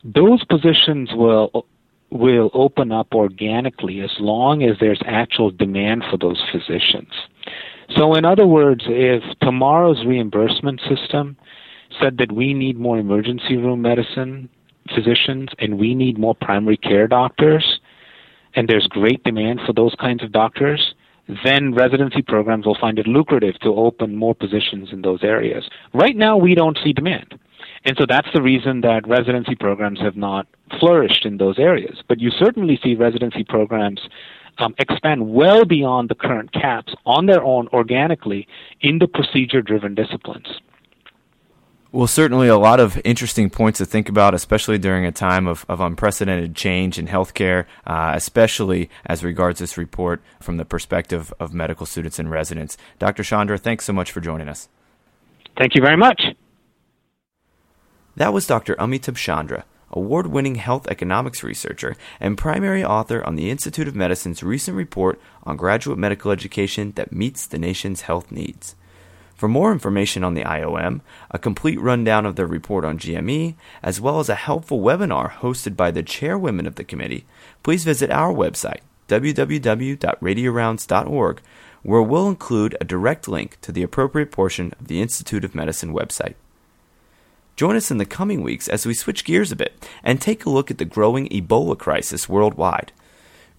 those 0.03 0.43
positions 0.45 1.11
will 1.13 1.67
will 2.11 2.51
open 2.55 2.91
up 2.93 3.09
organically 3.15 4.01
as 4.01 4.11
long 4.19 4.63
as 4.63 4.77
there's 4.81 5.01
actual 5.07 5.51
demand 5.51 6.05
for 6.11 6.17
those 6.17 6.43
physicians. 6.51 7.13
So, 7.97 8.15
in 8.15 8.25
other 8.25 8.47
words, 8.47 8.83
if 8.87 9.23
tomorrow's 9.41 10.05
reimbursement 10.07 10.81
system 10.89 11.37
said 12.01 12.19
that 12.19 12.33
we 12.33 12.55
need 12.55 12.79
more 12.79 12.99
emergency 12.99 13.57
room 13.57 13.83
medicine 13.83 14.49
physicians 14.95 15.49
and 15.59 15.79
we 15.79 15.95
need 15.95 16.19
more 16.19 16.35
primary 16.35 16.77
care 16.77 17.07
doctors, 17.07 17.81
and 18.55 18.69
there's 18.69 18.87
great 18.89 19.23
demand 19.25 19.61
for 19.67 19.73
those 19.73 19.95
kinds 20.01 20.23
of 20.23 20.33
doctors, 20.33 20.95
then 21.45 21.75
residency 21.75 22.23
programs 22.23 22.67
will 22.67 22.79
find 22.81 22.99
it 22.99 23.07
lucrative 23.07 23.59
to 23.61 23.69
open 23.69 24.17
more 24.17 24.35
positions 24.35 24.89
in 24.93 25.03
those 25.03 25.23
areas. 25.23 25.69
Right 25.93 26.17
now, 26.17 26.37
we 26.37 26.55
don't 26.55 26.79
see 26.83 26.93
demand. 26.93 27.39
And 27.85 27.97
so 27.97 28.07
that's 28.09 28.29
the 28.35 28.43
reason 28.43 28.81
that 28.83 29.07
residency 29.07 29.55
programs 29.55 30.01
have 30.01 30.17
not 30.17 30.47
flourished 30.81 31.25
in 31.25 31.37
those 31.37 31.59
areas. 31.59 32.03
But 32.09 32.21
you 32.21 32.31
certainly 32.31 32.79
see 32.83 32.95
residency 32.95 33.45
programs 33.45 34.01
um, 34.59 34.75
expand 34.79 35.33
well 35.33 35.65
beyond 35.65 36.09
the 36.09 36.15
current 36.15 36.53
caps 36.53 36.93
on 37.07 37.27
their 37.27 37.43
own 37.43 37.69
organically 37.69 38.49
in 38.81 38.99
the 38.99 39.07
procedure 39.07 39.63
driven 39.63 39.95
disciplines. 39.95 40.47
Well, 41.91 42.07
certainly 42.07 42.49
a 42.49 42.59
lot 42.59 42.81
of 42.81 43.01
interesting 43.03 43.49
points 43.49 43.79
to 43.79 43.87
think 43.87 44.11
about, 44.11 44.35
especially 44.35 44.77
during 44.77 45.07
a 45.07 45.13
time 45.13 45.47
of, 45.47 45.65
of 45.71 45.81
unprecedented 45.81 46.55
change 46.55 46.99
in 46.99 47.07
healthcare, 47.07 47.65
uh, 47.87 48.13
especially 48.15 48.91
as 49.07 49.25
regards 49.25 49.59
this 49.59 49.79
report 49.79 50.21
from 50.39 50.59
the 50.59 50.67
perspective 50.67 51.33
of 51.41 51.55
medical 51.55 51.87
students 51.87 52.19
and 52.19 52.31
residents. 52.31 52.77
Dr. 52.99 53.25
Chandra, 53.25 53.57
thanks 53.57 53.87
so 53.87 53.95
much 53.95 54.13
for 54.13 54.21
joining 54.21 54.49
us. 54.49 54.69
Thank 55.57 55.75
you 55.75 55.81
very 55.81 55.97
much. 55.97 56.21
That 58.19 58.33
was 58.33 58.47
Dr. 58.49 58.75
Amitabh 58.81 59.17
Chandra, 59.17 59.65
award 59.93 60.27
winning 60.27 60.57
health 60.57 60.89
economics 60.89 61.45
researcher 61.45 61.95
and 62.19 62.37
primary 62.37 62.83
author 62.83 63.25
on 63.25 63.37
the 63.37 63.49
Institute 63.49 63.87
of 63.87 63.95
Medicine's 63.95 64.43
recent 64.43 64.77
report 64.77 65.21
on 65.45 65.57
graduate 65.57 65.99
medical 65.99 66.33
education 66.33 66.91
that 66.97 67.13
meets 67.13 67.47
the 67.47 67.61
nation's 67.61 68.01
health 68.01 68.33
needs. 68.33 68.75
For 69.37 69.47
more 69.47 69.71
information 69.71 70.25
on 70.25 70.35
the 70.35 70.43
IOM, 70.43 71.01
a 71.31 71.39
complete 71.39 71.81
rundown 71.81 72.27
of 72.27 72.35
their 72.35 72.49
report 72.49 72.85
on 72.85 72.99
GME, 72.99 73.55
as 73.85 74.01
well 74.01 74.19
as 74.19 74.29
a 74.29 74.35
helpful 74.35 74.81
webinar 74.81 75.35
hosted 75.35 75.77
by 75.77 75.93
the 75.93 76.03
chairwomen 76.03 76.67
of 76.67 76.75
the 76.75 76.83
committee, 76.83 77.25
please 77.63 77.85
visit 77.85 78.11
our 78.11 78.35
website, 78.35 78.81
www.radiorounds.org, 79.07 81.41
where 81.85 82.03
we'll 82.03 82.29
include 82.29 82.77
a 82.81 82.85
direct 82.85 83.29
link 83.29 83.59
to 83.61 83.71
the 83.71 83.85
appropriate 83.85 84.33
portion 84.33 84.75
of 84.81 84.89
the 84.89 85.01
Institute 85.01 85.45
of 85.45 85.55
Medicine 85.55 85.95
website. 85.95 86.35
Join 87.59 87.75
us 87.75 87.91
in 87.91 87.99
the 87.99 88.07
coming 88.07 88.43
weeks 88.43 88.69
as 88.69 88.87
we 88.87 88.95
switch 88.95 89.25
gears 89.25 89.51
a 89.51 89.57
bit 89.57 89.85
and 90.05 90.21
take 90.21 90.45
a 90.45 90.49
look 90.49 90.71
at 90.71 90.79
the 90.79 90.85
growing 90.85 91.29
Ebola 91.31 91.77
crisis 91.77 92.29
worldwide. 92.29 92.93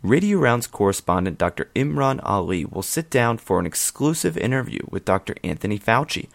Radio 0.02 0.38
Rounds 0.38 0.68
correspondent 0.68 1.38
Dr. 1.38 1.70
Imran 1.76 2.22
Ali 2.24 2.64
will 2.64 2.82
sit 2.82 3.10
down 3.10 3.38
for 3.38 3.60
an 3.60 3.66
exclusive 3.66 4.38
interview 4.38 4.80
with 4.90 5.04
Dr. 5.04 5.36
Anthony 5.44 5.78
Fauci, 5.78 6.30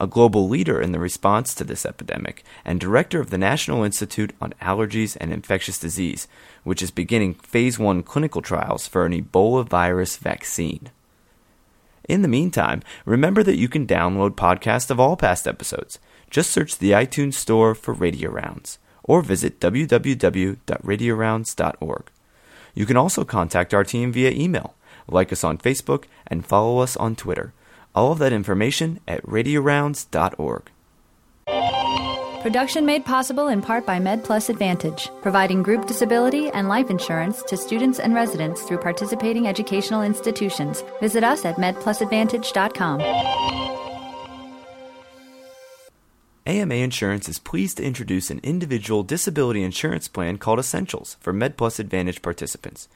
a 0.00 0.06
global 0.06 0.48
leader 0.48 0.80
in 0.80 0.92
the 0.92 0.98
response 0.98 1.54
to 1.54 1.64
this 1.64 1.84
epidemic 1.84 2.44
and 2.64 2.80
director 2.80 3.20
of 3.20 3.28
the 3.28 3.36
National 3.36 3.84
Institute 3.84 4.32
on 4.40 4.54
Allergies 4.62 5.14
and 5.20 5.34
Infectious 5.34 5.78
Disease, 5.78 6.26
which 6.64 6.80
is 6.80 6.90
beginning 6.90 7.34
phase 7.34 7.78
1 7.78 8.04
clinical 8.04 8.40
trials 8.40 8.86
for 8.86 9.04
an 9.04 9.12
Ebola 9.12 9.68
virus 9.68 10.16
vaccine. 10.16 10.88
In 12.08 12.22
the 12.22 12.26
meantime, 12.26 12.82
remember 13.04 13.42
that 13.42 13.58
you 13.58 13.68
can 13.68 13.86
download 13.86 14.30
podcasts 14.30 14.90
of 14.90 14.98
all 14.98 15.18
past 15.18 15.46
episodes. 15.46 15.98
Just 16.32 16.50
search 16.50 16.78
the 16.78 16.90
iTunes 16.92 17.34
Store 17.34 17.74
for 17.74 17.92
Radio 17.92 18.30
Rounds 18.30 18.78
or 19.04 19.20
visit 19.20 19.60
www.radiorounds.org. 19.60 22.10
You 22.74 22.86
can 22.86 22.96
also 22.96 23.24
contact 23.24 23.74
our 23.74 23.84
team 23.84 24.12
via 24.12 24.30
email, 24.30 24.74
like 25.06 25.30
us 25.30 25.44
on 25.44 25.58
Facebook, 25.58 26.04
and 26.26 26.46
follow 26.46 26.78
us 26.78 26.96
on 26.96 27.16
Twitter. 27.16 27.52
All 27.94 28.12
of 28.12 28.18
that 28.20 28.32
information 28.32 29.00
at 29.06 29.22
radiorounds.org. 29.26 30.70
Production 32.40 32.86
made 32.86 33.04
possible 33.04 33.48
in 33.48 33.60
part 33.60 33.84
by 33.84 33.98
MedPlus 33.98 34.48
Advantage, 34.48 35.10
providing 35.20 35.62
group 35.62 35.86
disability 35.86 36.48
and 36.50 36.66
life 36.66 36.88
insurance 36.88 37.42
to 37.42 37.58
students 37.58 38.00
and 38.00 38.14
residents 38.14 38.62
through 38.62 38.78
participating 38.78 39.46
educational 39.46 40.00
institutions. 40.02 40.82
Visit 40.98 41.24
us 41.24 41.44
at 41.44 41.56
medplusadvantage.com. 41.56 43.81
AMA 46.44 46.74
Insurance 46.74 47.28
is 47.28 47.38
pleased 47.38 47.76
to 47.76 47.84
introduce 47.84 48.28
an 48.28 48.40
individual 48.42 49.04
disability 49.04 49.62
insurance 49.62 50.08
plan 50.08 50.38
called 50.38 50.58
Essentials 50.58 51.16
for 51.20 51.32
MedPlus 51.32 51.78
Advantage 51.78 52.20
participants. 52.20 52.88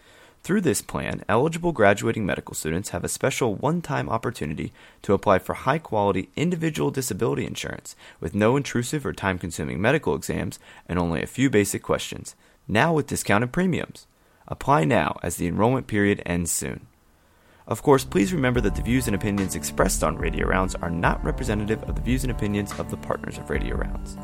Through 0.42 0.62
this 0.62 0.82
plan, 0.82 1.22
eligible 1.28 1.70
graduating 1.70 2.26
medical 2.26 2.56
students 2.56 2.88
have 2.88 3.04
a 3.04 3.08
special 3.08 3.54
one 3.54 3.82
time 3.82 4.08
opportunity 4.08 4.72
to 5.02 5.12
apply 5.12 5.38
for 5.38 5.54
high 5.54 5.78
quality 5.78 6.28
individual 6.34 6.90
disability 6.90 7.46
insurance 7.46 7.94
with 8.18 8.34
no 8.34 8.56
intrusive 8.56 9.06
or 9.06 9.12
time 9.12 9.38
consuming 9.38 9.80
medical 9.80 10.16
exams 10.16 10.58
and 10.88 10.98
only 10.98 11.22
a 11.22 11.26
few 11.28 11.48
basic 11.48 11.84
questions, 11.84 12.34
now 12.66 12.92
with 12.92 13.06
discounted 13.06 13.52
premiums. 13.52 14.08
Apply 14.48 14.82
now 14.82 15.20
as 15.22 15.36
the 15.36 15.46
enrollment 15.46 15.86
period 15.86 16.20
ends 16.26 16.50
soon. 16.50 16.88
Of 17.68 17.82
course, 17.82 18.04
please 18.04 18.32
remember 18.32 18.60
that 18.60 18.76
the 18.76 18.82
views 18.82 19.08
and 19.08 19.16
opinions 19.16 19.56
expressed 19.56 20.04
on 20.04 20.16
Radio 20.16 20.46
Rounds 20.46 20.76
are 20.76 20.90
not 20.90 21.24
representative 21.24 21.82
of 21.84 21.96
the 21.96 22.00
views 22.00 22.22
and 22.22 22.30
opinions 22.30 22.78
of 22.78 22.90
the 22.90 22.96
partners 22.96 23.38
of 23.38 23.50
Radio 23.50 23.74
Rounds. 23.74 24.16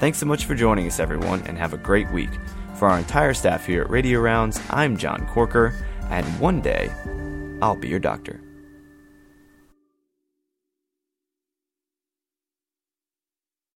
Thanks 0.00 0.18
so 0.18 0.26
much 0.26 0.44
for 0.44 0.54
joining 0.54 0.86
us, 0.86 1.00
everyone, 1.00 1.42
and 1.46 1.56
have 1.56 1.72
a 1.72 1.78
great 1.78 2.10
week. 2.12 2.30
For 2.74 2.88
our 2.88 2.98
entire 2.98 3.32
staff 3.32 3.64
here 3.64 3.82
at 3.82 3.90
Radio 3.90 4.20
Rounds, 4.20 4.60
I'm 4.68 4.98
John 4.98 5.26
Corker, 5.28 5.74
and 6.10 6.26
one 6.38 6.60
day, 6.60 6.90
I'll 7.62 7.76
be 7.76 7.88
your 7.88 8.00
doctor. 8.00 8.43